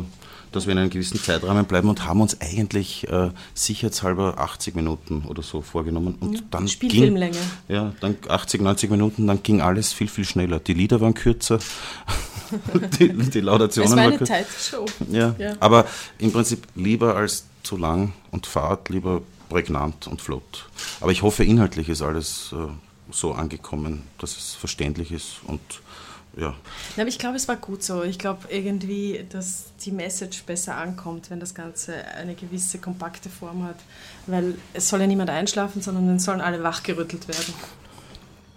[0.56, 5.24] dass wir in einem gewissen Zeitrahmen bleiben und haben uns eigentlich äh, sicherheitshalber 80 Minuten
[5.28, 6.16] oder so vorgenommen.
[6.20, 7.34] Und dann Spielfilmlänge.
[7.34, 10.60] Ging, ja, dann 80, 90 Minuten, dann ging alles viel, viel schneller.
[10.60, 11.60] Die Lieder waren kürzer,
[13.00, 14.24] die, die Laudationen waren kürzer.
[14.24, 14.86] Es war eine Zeitshow.
[15.12, 15.86] Ja, ja, aber
[16.20, 20.68] im Prinzip lieber als zu lang und Fahrt, lieber prägnant und flott.
[21.02, 22.68] Aber ich hoffe, inhaltlich ist alles äh,
[23.12, 25.62] so angekommen, dass es verständlich ist und
[26.38, 26.54] ja.
[26.98, 28.04] Aber ich glaube, es war gut so.
[28.04, 33.64] Ich glaube irgendwie, dass die Message besser ankommt, wenn das Ganze eine gewisse kompakte Form
[33.64, 33.78] hat.
[34.28, 37.54] Weil es soll ja niemand einschlafen, sondern dann sollen alle wachgerüttelt werden.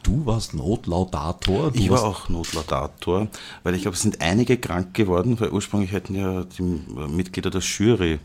[0.02, 1.70] Du warst Notlaudator.
[1.70, 3.28] Du ich war auch Notlaudator,
[3.62, 7.60] weil ich glaube, es sind einige krank geworden, weil ursprünglich hätten ja die Mitglieder der
[7.60, 8.18] Jury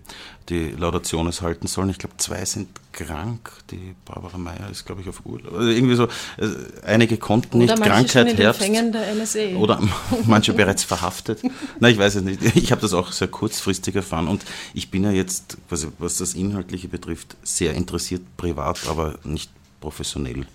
[0.50, 1.90] die Laudationes halten sollen.
[1.90, 3.52] Ich glaube, zwei sind krank.
[3.72, 5.54] Die Barbara Meyer ist, glaube ich, auf Urlaub.
[5.54, 6.08] Also irgendwie so,
[6.38, 6.56] also
[6.86, 8.62] einige konnten oder nicht, Krankheit, Herbst.
[8.62, 9.58] Der NSA.
[9.58, 9.82] Oder
[10.26, 11.42] manche bereits verhaftet.
[11.80, 12.56] Nein, ich weiß es nicht.
[12.56, 16.88] Ich habe das auch sehr kurzfristig erfahren und ich bin ja jetzt, was das Inhaltliche
[16.88, 20.46] betrifft, sehr interessiert, privat, aber nicht professionell.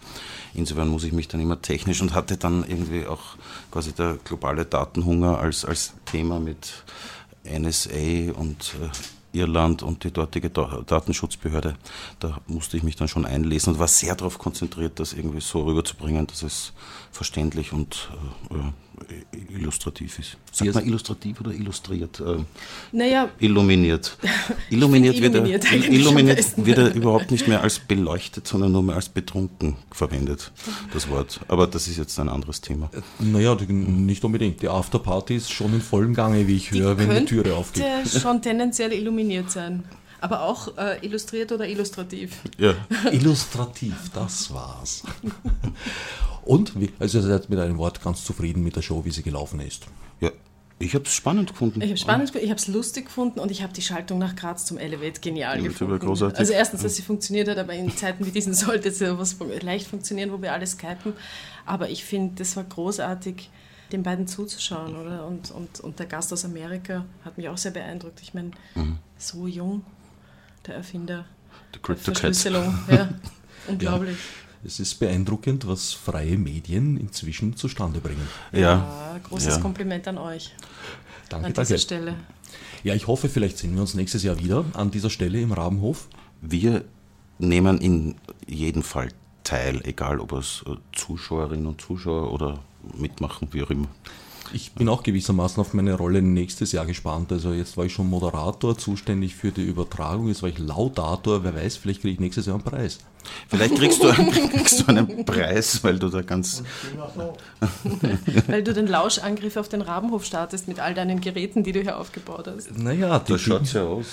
[0.58, 3.36] Insofern muss ich mich dann immer technisch und hatte dann irgendwie auch
[3.70, 6.84] quasi der globale Datenhunger als, als Thema mit
[7.44, 8.88] NSA und äh,
[9.38, 11.76] Irland und die dortige Datenschutzbehörde,
[12.18, 15.64] da musste ich mich dann schon einlesen und war sehr darauf konzentriert, das irgendwie so
[15.64, 16.72] rüberzubringen, dass es
[17.12, 18.10] verständlich und
[18.50, 18.54] äh,
[19.50, 20.36] illustrativ ist.
[20.52, 22.20] Sagt man illustrativ oder illustriert?
[22.20, 22.36] Äh,
[22.92, 23.28] naja.
[23.38, 24.16] Illuminiert.
[24.70, 28.96] Illuminiert, wird, illuminiert, er, illuminiert wird er überhaupt nicht mehr als beleuchtet, sondern nur mehr
[28.96, 30.52] als betrunken verwendet,
[30.92, 31.40] das Wort.
[31.48, 32.90] Aber das ist jetzt ein anderes Thema.
[33.18, 34.62] Naja, nicht unbedingt.
[34.62, 37.84] Die Afterparty ist schon in vollem Gange, wie ich die höre, wenn die Türe aufgeht.
[38.20, 39.84] schon tendenziell illuminiert sein.
[40.20, 42.40] Aber auch äh, illustriert oder illustrativ?
[42.58, 42.74] Ja.
[43.12, 45.04] Illustrativ, das war's.
[46.44, 49.60] Und, also ihr seid mit einem Wort ganz zufrieden mit der Show, wie sie gelaufen
[49.60, 49.86] ist.
[50.20, 50.30] Ja,
[50.80, 51.80] ich habe es spannend gefunden.
[51.80, 54.64] Ich habe spannend, ich habe es lustig gefunden und ich habe die Schaltung nach Graz
[54.64, 55.98] zum Elevate genial ja, gefunden.
[55.98, 56.38] Großartig.
[56.38, 59.36] Also erstens, dass sie funktioniert hat, aber in Zeiten wie diesen sollte es ja was
[59.60, 61.14] leicht funktionieren, wo wir alles skypen.
[61.66, 63.50] Aber ich finde, das war großartig,
[63.90, 65.26] den beiden zuzuschauen, oder?
[65.26, 68.20] Und, und, und der Gast aus Amerika hat mich auch sehr beeindruckt.
[68.22, 68.98] Ich meine, mhm.
[69.16, 69.82] so jung,
[70.68, 71.24] der Erfinder
[71.74, 72.78] der Verschlüsselung.
[72.88, 73.08] Ja,
[73.66, 74.16] unglaublich.
[74.16, 74.66] Ja.
[74.66, 78.26] Es ist beeindruckend, was freie Medien inzwischen zustande bringen.
[78.52, 79.60] Ja, ja großes ja.
[79.60, 80.54] Kompliment an euch.
[81.28, 81.78] Danke, an dieser danke.
[81.78, 82.14] Stelle.
[82.82, 86.08] Ja, ich hoffe, vielleicht sehen wir uns nächstes Jahr wieder an dieser Stelle im Rabenhof.
[86.40, 86.84] Wir
[87.38, 89.08] nehmen in jedem Fall
[89.44, 92.60] teil, egal ob es äh, Zuschauerinnen und Zuschauer oder
[92.96, 93.88] mitmachen, wie auch immer.
[94.52, 97.32] Ich bin auch gewissermaßen auf meine Rolle nächstes Jahr gespannt.
[97.32, 101.54] Also jetzt war ich schon Moderator, zuständig für die Übertragung, jetzt war ich Laudator, wer
[101.54, 102.98] weiß, vielleicht kriege ich nächstes Jahr einen Preis.
[103.48, 104.10] Vielleicht kriegst du,
[104.52, 106.62] kriegst du einen Preis, weil du da ganz...
[108.46, 111.98] weil du den Lauschangriff auf den Rabenhof startest mit all deinen Geräten, die du hier
[111.98, 112.78] aufgebaut hast.
[112.78, 114.06] Naja, die, schaut ja aus.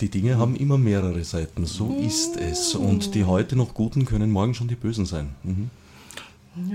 [0.00, 2.74] die Dinge haben immer mehrere Seiten, so ist es.
[2.74, 5.34] Und die heute noch Guten können morgen schon die Bösen sein.
[5.42, 5.70] Mhm.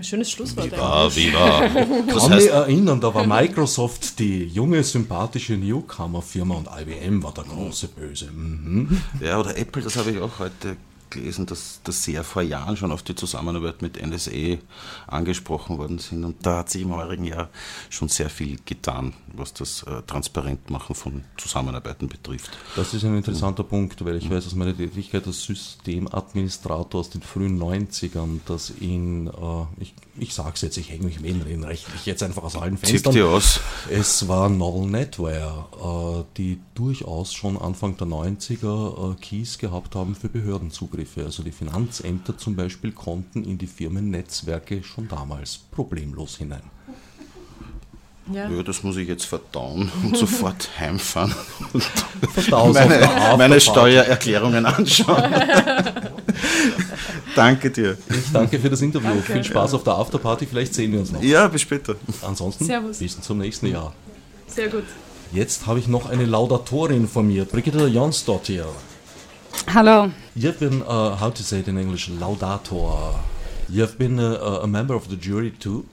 [0.01, 0.71] Schönes Schlusswort.
[0.71, 1.65] Viva, viva.
[2.07, 7.43] Ich kann mich erinnern, da war Microsoft die junge, sympathische Newcomer-Firma und IBM war der
[7.43, 8.31] große Böse.
[8.31, 9.01] Mhm.
[9.21, 10.77] Ja, oder Apple, das habe ich auch heute
[11.09, 14.57] gelesen, dass, dass ja vor Jahren schon auf die Zusammenarbeit mit NSA
[15.07, 16.23] angesprochen worden sind.
[16.23, 17.49] Und da hat sich im heurigen Jahr
[17.89, 22.51] schon sehr viel getan, was das äh, Transparentmachen von Zusammenarbeiten betrifft.
[22.75, 23.69] Das ist ein interessanter mhm.
[23.69, 29.27] Punkt, weil ich weiß aus meiner Tätigkeit als Systemadministrator aus den frühen 90ern, dass in,
[29.27, 29.31] äh,
[29.79, 33.13] ich, ich sage es jetzt, ich hänge mich in rechtlich jetzt einfach aus allen Fenstern.
[33.13, 33.59] Dir aus.
[33.89, 40.15] Es war Novel Netware, äh, die durchaus schon Anfang der 90er äh, Keys gehabt haben
[40.15, 40.96] für Behördenzugriff.
[40.97, 41.23] Zugriffe.
[41.25, 46.63] Also die Finanzämter zum Beispiel konnten in die Firmennetzwerke schon damals problemlos hinein.
[48.33, 48.49] Ja.
[48.49, 48.61] ja.
[48.61, 51.33] das muss ich jetzt verdauen und sofort heimfahren
[51.71, 55.23] und meine, meine Steuererklärungen anschauen.
[57.35, 57.97] danke dir.
[58.09, 59.11] Ich danke für das Interview.
[59.11, 59.31] Danke.
[59.31, 60.45] Viel Spaß auf der Afterparty.
[60.45, 61.23] Vielleicht sehen wir uns noch.
[61.23, 61.95] Ja, bis später.
[62.21, 62.97] Ansonsten Servus.
[62.97, 63.93] bis zum nächsten Jahr.
[64.47, 64.83] Sehr gut.
[65.31, 68.67] Jetzt habe ich noch eine Laudatorin von mir, Brigitte Jonsdottir.
[69.69, 70.13] Hello.
[70.33, 73.19] You've been, uh, how to say it in English, laudator.
[73.67, 75.85] You've been a, a member of the jury too?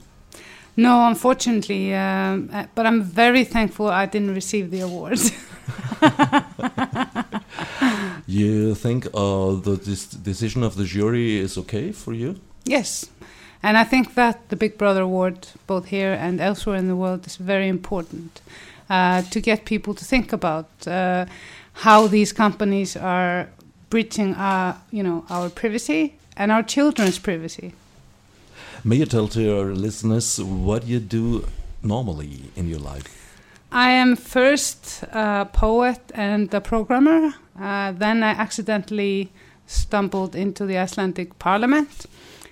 [0.77, 2.37] No, unfortunately, uh,
[2.73, 5.19] but I'm very thankful I didn't receive the award.
[8.27, 9.75] you think uh, the
[10.23, 12.39] decision of the jury is okay for you?
[12.63, 13.07] Yes.
[13.61, 17.27] And I think that the Big Brother Award, both here and elsewhere in the world,
[17.27, 18.39] is very important
[18.89, 21.25] uh, to get people to think about uh,
[21.73, 23.49] how these companies are
[23.89, 27.73] breaching our, you know, our privacy and our children's privacy.
[28.83, 31.47] May you tell to your listeners what you do
[31.81, 33.07] normally in your life?
[33.71, 37.33] I am first a poet and a programmer.
[37.59, 39.31] Uh, then I accidentally
[39.67, 42.05] stumbled into the Icelandic parliament.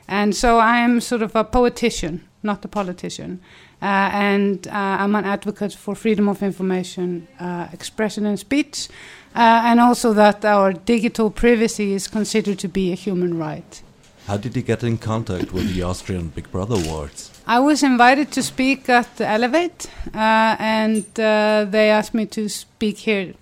[0.08, 3.40] And so I am sort of a poetician, not a politician.
[3.82, 8.88] Uh, and uh, I'm an advocate for freedom of information, uh, expression, and speech.
[9.36, 13.82] Uh, and also that our digital privacy is considered to be a human right.
[14.28, 17.32] How did you get in contact with the Austrian Big Brother Awards?
[17.46, 22.48] I was invited to speak at the Elevate, uh, and uh, they asked me to
[22.48, 23.34] speak here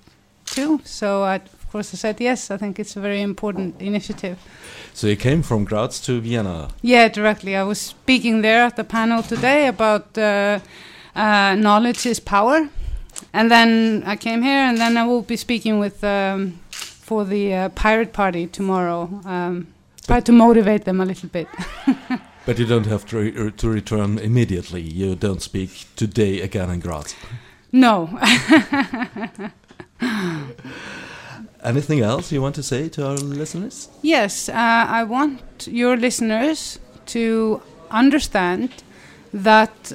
[0.46, 0.82] too.
[0.84, 2.50] So, I, of course, I said yes.
[2.50, 4.40] I think it's a very important initiative.
[4.94, 6.70] So, you came from Graz to Vienna?
[6.82, 7.56] Yeah, directly.
[7.56, 10.60] I was speaking there at the panel today about uh,
[11.16, 12.70] uh, knowledge is power
[13.34, 17.54] and then I came here, and then I will be speaking with um, for the
[17.54, 19.10] uh, Pirate Party tomorrow.
[19.26, 19.68] Um,
[20.06, 21.48] try to motivate them a little bit.
[22.46, 24.82] but you don't have to, re to return immediately.
[24.82, 27.16] You don't speak today again in Graz.
[27.72, 28.10] No.
[31.64, 33.90] Anything else you want to say to our listeners?
[34.02, 38.84] Yes, uh, I want your listeners to understand
[39.34, 39.94] that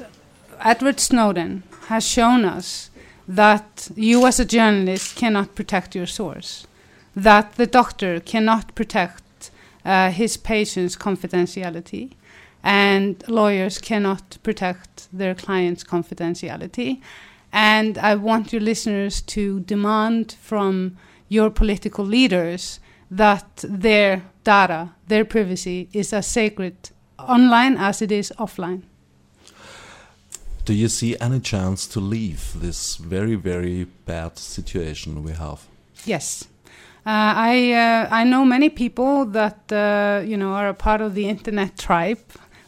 [0.61, 2.91] Edward Snowden has shown us
[3.29, 6.67] that you as a journalist cannot protect your source,
[7.15, 9.51] that the doctor cannot protect
[9.85, 12.13] uh, his patient's confidentiality,
[12.63, 17.01] and lawyers cannot protect their client's confidentiality.
[17.53, 20.97] And I want your listeners to demand from
[21.29, 28.33] your political leaders that their data, their privacy, is as sacred online as it is
[28.39, 28.83] offline.
[30.67, 35.65] Do you see any chance to leave this very, very bad situation we have?
[36.05, 36.49] Yes.
[37.07, 41.15] Uh, I uh, I know many people that uh, you know are a part of
[41.15, 42.19] the internet tribe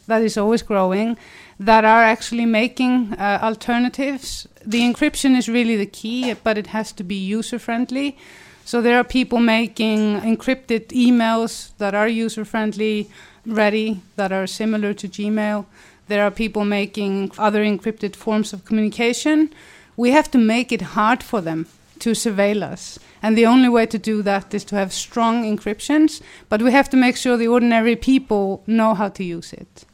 [0.07, 1.17] that is always growing,
[1.59, 4.47] that are actually making uh, alternatives.
[4.65, 8.17] The encryption is really the key, but it has to be user friendly.
[8.63, 13.09] So there are people making encrypted emails that are user friendly,
[13.45, 15.65] ready, that are similar to Gmail.
[16.09, 19.53] There are people making other encrypted forms of communication.
[19.95, 21.67] We have to make it hard for them
[21.99, 22.97] to surveil us.
[23.21, 26.89] And the only way to do that is to have strong encryptions, but we have
[26.89, 29.85] to make sure the ordinary people know how to use it.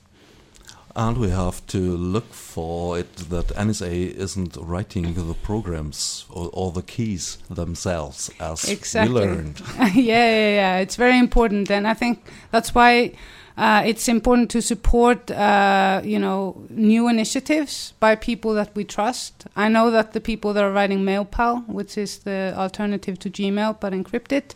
[0.96, 6.72] And we have to look for it that NSA isn't writing the programs or, or
[6.72, 9.14] the keys themselves, as exactly.
[9.14, 9.62] we learned.
[9.80, 10.78] yeah, yeah, yeah.
[10.78, 13.12] It's very important, and I think that's why
[13.58, 19.46] uh, it's important to support, uh, you know, new initiatives by people that we trust.
[19.56, 23.80] I know that the people that are writing MailPal, which is the alternative to Gmail
[23.80, 24.54] but encrypted,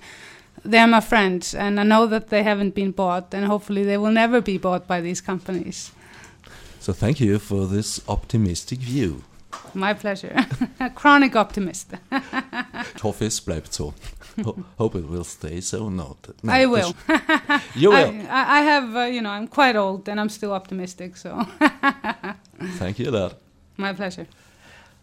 [0.66, 4.12] they're my friends, and I know that they haven't been bought, and hopefully they will
[4.12, 5.92] never be bought by these companies.
[6.82, 9.24] So thank you for this optimistic view.
[9.74, 10.36] My pleasure.
[10.96, 11.94] Chronic optimist.
[12.96, 13.94] ich hoffe, es bleibt so.
[14.78, 15.90] Hope it will stay so.
[15.90, 16.94] No, no I will.
[17.76, 18.14] you will.
[18.30, 21.46] I, I have, uh, you know, I'm quite old and I'm still optimistic, so.
[22.80, 23.38] Thank you, that.
[23.78, 24.28] My pleasure.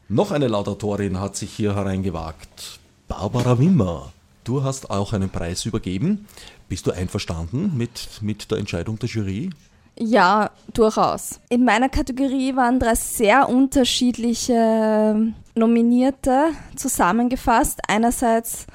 [0.09, 2.79] Noch eine Laudatorin hat sich hier hereingewagt.
[3.09, 4.13] Barbara Wimmer.
[4.45, 6.27] Du hast auch einen Preis übergeben.
[6.69, 9.51] Bist du einverstanden mit, mit der Entscheidung der Jury?
[9.99, 11.41] Ja, durchaus.
[11.49, 17.81] In meiner Kategorie waren drei sehr unterschiedliche Nominierte zusammengefasst.
[17.89, 18.67] Einerseits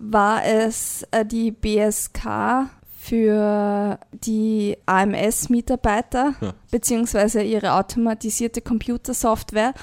[0.00, 6.54] war es äh, die BSK für die AMS-Mitarbeiter ja.
[6.70, 9.74] beziehungsweise ihre automatisierte Computersoftware,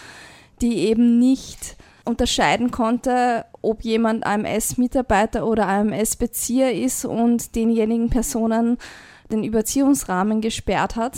[0.61, 8.77] die eben nicht unterscheiden konnte, ob jemand AMS-Mitarbeiter oder AMS-Bezieher ist und denjenigen Personen
[9.31, 11.17] den Überziehungsrahmen gesperrt hat,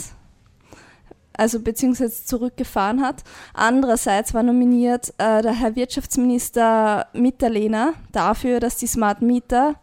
[1.40, 3.24] also beziehungsweise zurückgefahren hat.
[3.54, 9.76] Andererseits war nominiert äh, der Herr Wirtschaftsminister Mitterlehner dafür, dass die Smart Meter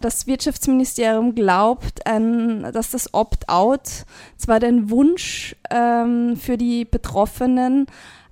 [0.00, 4.04] das Wirtschaftsministerium glaubt, ein, dass das Opt-out
[4.36, 7.86] zwar den Wunsch ähm, für die Betroffenen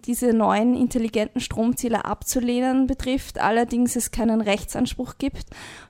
[0.05, 5.47] diese neuen intelligenten Stromzähler abzulehnen betrifft, allerdings es keinen Rechtsanspruch gibt.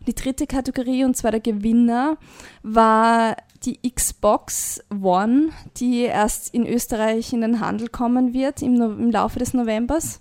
[0.06, 2.16] Die dritte Kategorie, und zwar der Gewinner,
[2.62, 8.86] war die Xbox One, die erst in Österreich in den Handel kommen wird im, no
[8.92, 10.20] im Laufe des Novembers.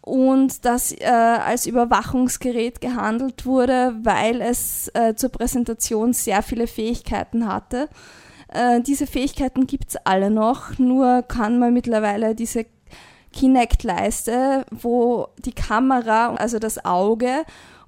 [0.00, 7.46] Und das äh, als Überwachungsgerät gehandelt wurde, weil es äh, zur Präsentation sehr viele Fähigkeiten
[7.46, 7.88] hatte.
[8.48, 12.64] Äh, diese Fähigkeiten gibt es alle noch, nur kann man mittlerweile diese
[13.32, 17.44] Kinect-Leiste, wo die Kamera, also das Auge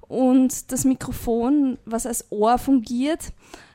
[0.07, 3.31] und das Mikrofon, was als Ohr fungiert,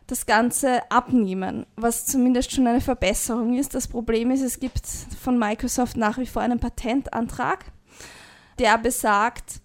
[0.07, 3.75] das Ganze abnehmen, was zumindest schon eine Verbesserung ist.
[3.75, 4.87] Das Problem ist, es gibt
[5.21, 7.64] von Microsoft nach wie vor einen Patentantrag,
[8.59, 9.61] der besagt,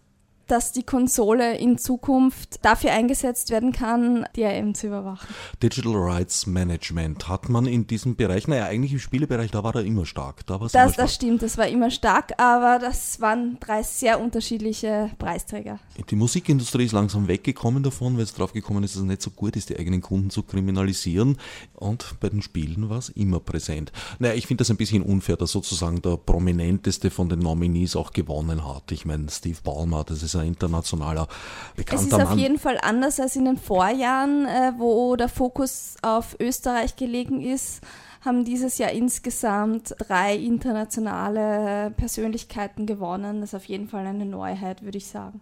[0.51, 5.33] dass die Konsole in Zukunft dafür eingesetzt werden kann, DRM zu überwachen.
[5.63, 9.85] Digital Rights Management hat man in diesem Bereich, naja, eigentlich im Spielebereich, da war er
[9.85, 10.45] immer stark.
[10.47, 10.97] Da das, immer stark.
[10.97, 15.79] das stimmt, das war immer stark, aber das waren drei sehr unterschiedliche Preisträger.
[16.09, 19.29] Die Musikindustrie ist langsam weggekommen davon, weil es drauf gekommen ist, dass es nicht so
[19.29, 21.37] gut ist, die eigenen Kunden zu kriminalisieren.
[21.75, 23.93] Und bei den Spielen war es immer präsent.
[24.19, 28.11] Naja, ich finde das ein bisschen unfair, dass sozusagen der prominenteste von den Nominees auch
[28.11, 28.91] gewonnen hat.
[28.91, 31.27] Ich meine, Steve Ballmer, das ist ein internationaler
[31.75, 32.21] bekannter Mann.
[32.21, 36.36] Es ist auf jeden Fall anders als in den Vorjahren, äh, wo der Fokus auf
[36.39, 37.82] Österreich gelegen ist
[38.23, 43.41] haben dieses Jahr insgesamt drei internationale Persönlichkeiten gewonnen.
[43.41, 45.41] Das ist auf jeden Fall eine Neuheit, würde ich sagen.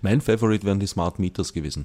[0.00, 1.84] Mein Favorite wären die Smart Meters gewesen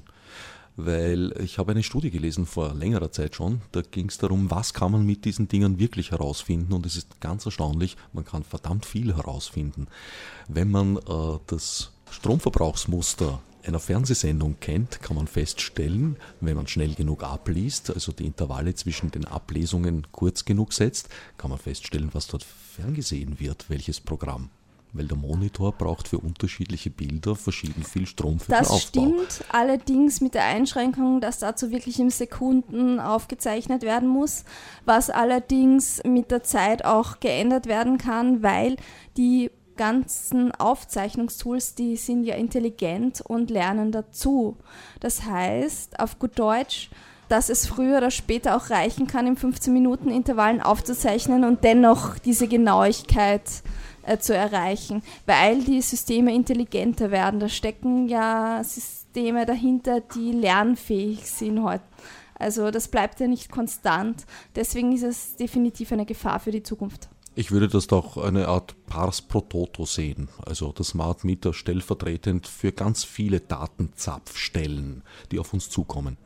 [0.76, 3.62] weil ich habe eine Studie gelesen vor längerer Zeit schon.
[3.72, 6.72] Da ging es darum, was kann man mit diesen Dingen wirklich herausfinden.
[6.72, 9.88] Und es ist ganz erstaunlich, man kann verdammt viel herausfinden.
[10.48, 17.22] Wenn man äh, das Stromverbrauchsmuster einer Fernsehsendung kennt, kann man feststellen, wenn man schnell genug
[17.22, 22.44] abliest, also die Intervalle zwischen den Ablesungen kurz genug setzt, kann man feststellen, was dort
[22.44, 24.50] ferngesehen wird, welches Programm.
[24.92, 29.22] Weil der Monitor braucht für unterschiedliche Bilder verschieden viel Strom für das den Aufbau.
[29.24, 34.44] Das stimmt, allerdings mit der Einschränkung, dass dazu wirklich im Sekunden aufgezeichnet werden muss,
[34.84, 38.76] was allerdings mit der Zeit auch geändert werden kann, weil
[39.16, 44.58] die ganzen Aufzeichnungstools, die sind ja intelligent und lernen dazu.
[45.00, 46.90] Das heißt, auf gut Deutsch,
[47.30, 52.18] dass es früher oder später auch reichen kann, in 15 Minuten Intervallen aufzuzeichnen und dennoch
[52.18, 53.40] diese Genauigkeit
[54.02, 57.40] äh, zu erreichen, weil die Systeme intelligenter werden.
[57.40, 61.84] Da stecken ja Systeme dahinter, die lernfähig sind heute.
[62.34, 64.26] Also das bleibt ja nicht konstant.
[64.54, 67.08] Deswegen ist es definitiv eine Gefahr für die Zukunft.
[67.36, 72.48] Ich würde das doch eine Art Pars pro Toto sehen, also das Smart Meter stellvertretend
[72.48, 76.16] für ganz viele Datenzapfstellen, die auf uns zukommen.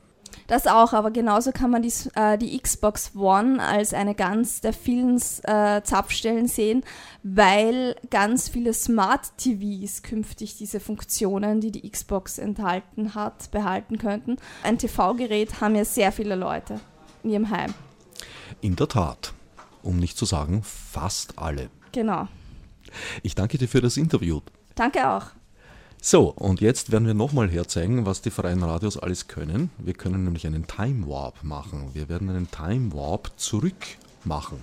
[0.47, 4.73] Das auch, aber genauso kann man die, äh, die Xbox One als eine ganz der
[4.73, 6.85] vielen äh, Zapfstellen sehen,
[7.23, 14.37] weil ganz viele Smart TVs künftig diese Funktionen, die die Xbox enthalten hat, behalten könnten.
[14.63, 16.81] Ein TV-Gerät haben ja sehr viele Leute
[17.23, 17.73] in ihrem Heim.
[18.61, 19.33] In der Tat.
[19.85, 21.71] Um nicht zu sagen fast alle.
[21.93, 22.29] Genau.
[23.23, 24.41] Ich danke dir für das Interview.
[24.75, 25.27] Danke auch.
[26.01, 29.71] So, und jetzt werden wir nochmal herzeigen, was die freien Radios alles können.
[29.79, 31.91] Wir können nämlich einen Time Warp machen.
[31.95, 33.75] Wir werden einen Time Warp zurück
[34.25, 34.63] machen.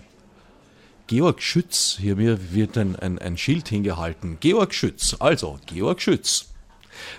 [1.08, 4.38] Georg Schütz, hier wird ein, ein, ein Schild hingehalten.
[4.40, 6.46] Georg Schütz, also Georg Schütz.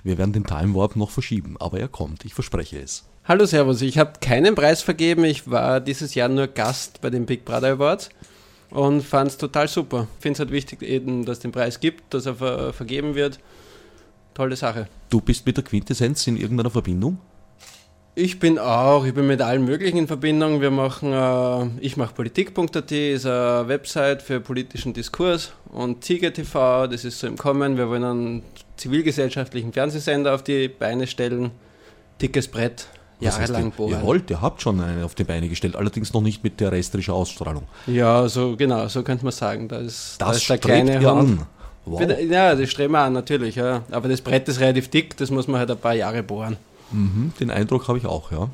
[0.04, 3.04] Wir werden den Time Warp noch verschieben, aber er kommt, ich verspreche es.
[3.24, 5.22] Hallo Servus, ich habe keinen Preis vergeben.
[5.22, 8.10] Ich war dieses Jahr nur Gast bei den Big Brother Awards
[8.70, 10.08] und fand es total super.
[10.16, 13.14] Ich finde es halt wichtig, eben, dass es den Preis gibt, dass er ver vergeben
[13.14, 13.38] wird.
[14.34, 14.88] Tolle Sache.
[15.08, 17.18] Du bist mit der Quintessenz in irgendeiner Verbindung?
[18.16, 20.60] Ich bin auch, ich bin mit allen möglichen in Verbindung.
[20.60, 26.88] Wir machen, äh, ich mache politik.at, ist eine Website für politischen Diskurs und Ziege TV,
[26.88, 27.76] das ist so im Kommen.
[27.76, 28.42] Wir wollen einen
[28.76, 31.52] zivilgesellschaftlichen Fernsehsender auf die Beine stellen.
[32.20, 32.88] Dickes Brett,
[33.22, 33.92] jahrelang bohren.
[33.92, 36.72] Ihr wollt, ihr habt schon einen auf die Beine gestellt, allerdings noch nicht mit der
[36.72, 37.64] restrischen Ausstrahlung.
[37.86, 39.68] Ja, so genau, so könnte man sagen.
[39.68, 41.46] Da ist, das da ist der kleine ihr an.
[41.84, 42.00] Wow.
[42.28, 43.56] Ja, das streben wir an, natürlich.
[43.56, 43.82] Ja.
[43.90, 46.56] Aber das Brett ist relativ dick, das muss man halt ein paar Jahre bohren.
[46.92, 48.48] Mhm, den Eindruck habe ich auch, ja.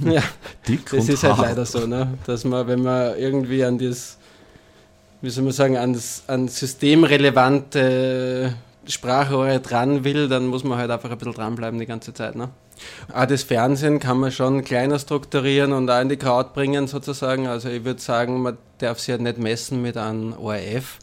[0.10, 0.22] ja,
[0.68, 1.46] dick das ist halt hart.
[1.46, 2.16] halt leider so, ne?
[2.24, 4.16] dass man, wenn man irgendwie an das,
[5.20, 8.54] wie soll man sagen, an, das, an systemrelevante
[8.86, 12.36] Sprachrohre dran will, dann muss man halt einfach ein bisschen dranbleiben die ganze Zeit.
[12.36, 12.48] Ne?
[13.12, 17.46] Auch das Fernsehen kann man schon kleiner strukturieren und auch in die Kraut bringen sozusagen.
[17.46, 20.98] Also ich würde sagen, man darf sich halt nicht messen mit einem ORF,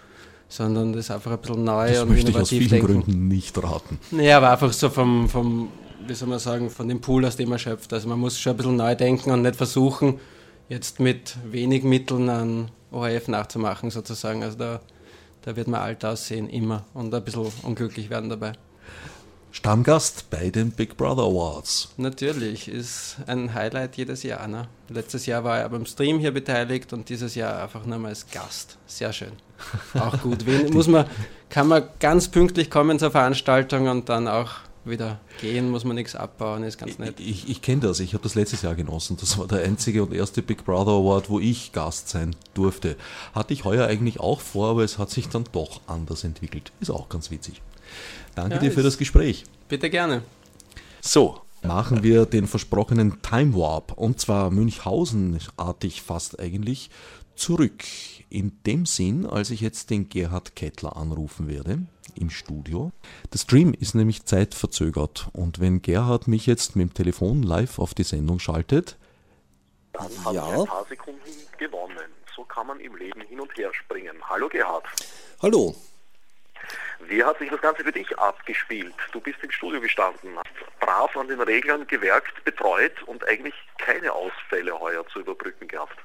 [0.49, 3.03] sondern das einfach ein bisschen neu das und möchte innovativ ich aus vielen denken.
[3.03, 3.99] Gründen nicht raten.
[4.11, 5.69] Ja, aber einfach so vom, vom,
[6.07, 7.91] wie soll man sagen, von dem Pool, aus dem man schöpft.
[7.93, 10.19] Also man muss schon ein bisschen neu denken und nicht versuchen,
[10.69, 14.43] jetzt mit wenig Mitteln an ORF nachzumachen sozusagen.
[14.43, 14.79] Also da
[15.47, 18.51] da wird man alt aussehen, immer und ein bisschen unglücklich werden dabei.
[19.57, 21.89] Stammgast bei den Big Brother Awards.
[21.97, 24.47] Natürlich, ist ein Highlight jedes Jahr.
[24.47, 24.67] Ne?
[24.87, 28.29] Letztes Jahr war er beim Stream hier beteiligt und dieses Jahr einfach nur mal als
[28.29, 28.77] Gast.
[28.85, 29.31] Sehr schön.
[29.95, 30.45] Auch gut.
[30.45, 31.07] Wen, muss man,
[31.49, 34.51] kann man ganz pünktlich kommen zur Veranstaltung und dann auch
[34.85, 37.19] wieder gehen, muss man nichts abbauen, ist ganz nett.
[37.19, 39.17] Ich, ich, ich kenne das, ich habe das letztes Jahr genossen.
[39.19, 42.95] Das war der einzige und erste Big Brother Award, wo ich Gast sein durfte.
[43.33, 46.71] Hatte ich heuer eigentlich auch vor, aber es hat sich dann doch anders entwickelt.
[46.79, 47.63] Ist auch ganz witzig.
[48.37, 49.45] Danke ja, dir für das Gespräch.
[49.67, 50.21] Bitte gerne.
[51.01, 56.91] So, machen wir den versprochenen Time Warp und zwar Münchhausen-artig fast eigentlich
[57.35, 57.83] zurück.
[58.29, 61.79] In dem Sinn, als ich jetzt den Gerhard Kettler anrufen werde
[62.13, 62.91] im Studio.
[63.33, 67.95] Der Stream ist nämlich zeitverzögert und wenn Gerhard mich jetzt mit dem Telefon live auf
[67.95, 68.97] die Sendung schaltet,
[69.93, 70.47] dann hat ja.
[70.47, 71.21] er ein paar Sekunden
[71.57, 72.11] gewonnen.
[72.35, 74.17] So kann man im Leben hin und her springen.
[74.29, 74.83] Hallo Gerhard.
[75.41, 75.75] Hallo.
[77.07, 78.93] Wie hat sich das Ganze für dich abgespielt?
[79.13, 84.11] Du bist im Studio gestanden, hast brav an den Reglern gewerkt, betreut und eigentlich keine
[84.11, 85.97] Ausfälle heuer zu überbrücken gehabt.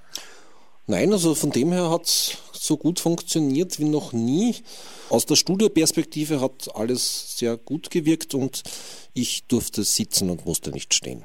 [0.86, 4.62] Nein, also von dem her hat es so gut funktioniert wie noch nie.
[5.10, 8.62] Aus der Studioperspektive hat alles sehr gut gewirkt und
[9.12, 11.24] ich durfte sitzen und musste nicht stehen.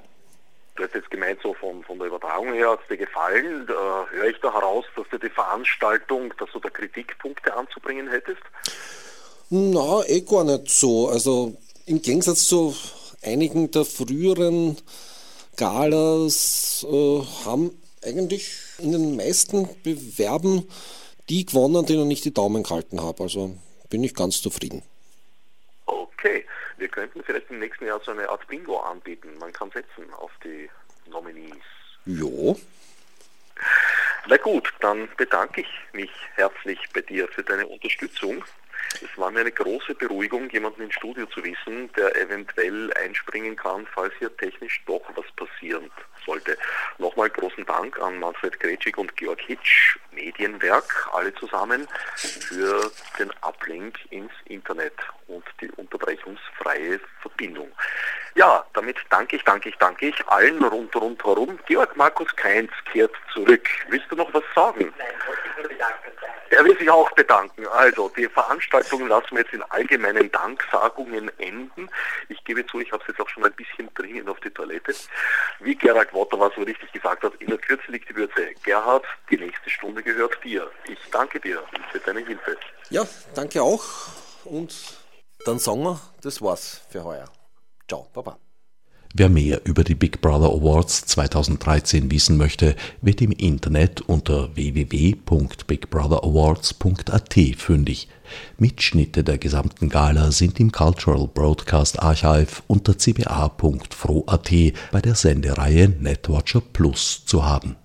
[0.75, 3.65] Du hast jetzt gemeint, so von, von der Übertragung her hat es dir gefallen.
[3.67, 8.41] Da höre ich da heraus, dass du die Veranstaltung, dass du da Kritikpunkte anzubringen hättest?
[9.49, 11.07] Na, eh gar nicht so.
[11.07, 12.75] Also im Gegensatz zu
[13.23, 14.77] einigen der früheren
[15.55, 17.71] Galas äh, haben
[18.03, 20.67] eigentlich in den meisten Bewerben
[21.29, 23.23] die gewonnen, denen ich die Daumen gehalten habe.
[23.23, 23.57] Also
[23.89, 24.83] bin ich ganz zufrieden.
[25.85, 26.45] Okay,
[26.77, 29.29] wir könnten vielleicht im nächsten Jahr so eine Art Bingo anbieten.
[29.39, 30.69] Man kann setzen auf die
[31.09, 31.63] Nominees.
[32.05, 32.57] Jo.
[34.27, 38.43] Na gut, dann bedanke ich mich herzlich bei dir für deine Unterstützung.
[38.95, 43.87] Es war mir eine große Beruhigung, jemanden ins Studio zu wissen, der eventuell einspringen kann,
[43.93, 45.91] falls hier technisch doch was passieren
[46.27, 46.55] sollte.
[46.99, 53.97] Nochmal großen Dank an Manfred Gretschig und Georg Hitsch, Medienwerk, alle zusammen, für den Uplink
[54.11, 54.93] ins Internet
[55.27, 57.71] und die unterbrechungsfreie Verbindung.
[58.35, 61.57] Ja, damit danke ich, danke ich, danke ich allen rund, rundherum.
[61.65, 63.67] Georg Markus Keinz kehrt zurück.
[63.89, 64.93] Willst du noch was sagen?
[64.97, 65.07] Nein,
[65.43, 66.11] ich nur bedanken.
[66.49, 67.67] Er will sich auch bedanken.
[67.67, 71.89] Also, die Veranstaltung lassen wir jetzt in allgemeinen Danksagungen enden.
[72.29, 74.95] Ich gebe zu, ich habe es jetzt auch schon ein bisschen dringend auf die Toilette.
[75.59, 75.75] Wie
[76.17, 78.49] Gerhard Wotterwas so richtig gesagt hat, in der Kürze liegt die Würze.
[78.63, 80.69] Gerhard, die nächste Stunde gehört dir.
[80.89, 82.57] Ich danke dir für deine Hilfe.
[82.89, 83.83] Ja, danke auch.
[84.43, 84.73] Und
[85.45, 87.25] dann sagen wir, das war's für heuer.
[87.87, 88.39] Ciao, Baba.
[89.13, 97.35] Wer mehr über die Big Brother Awards 2013 wissen möchte, wird im Internet unter www.bigbrother.awards.at
[97.57, 98.09] fündig.
[98.57, 104.51] Mitschnitte der gesamten Gala sind im Cultural Broadcast Archive unter cba.fro.at
[104.91, 107.75] bei der Sendereihe Netwatcher Plus zu haben.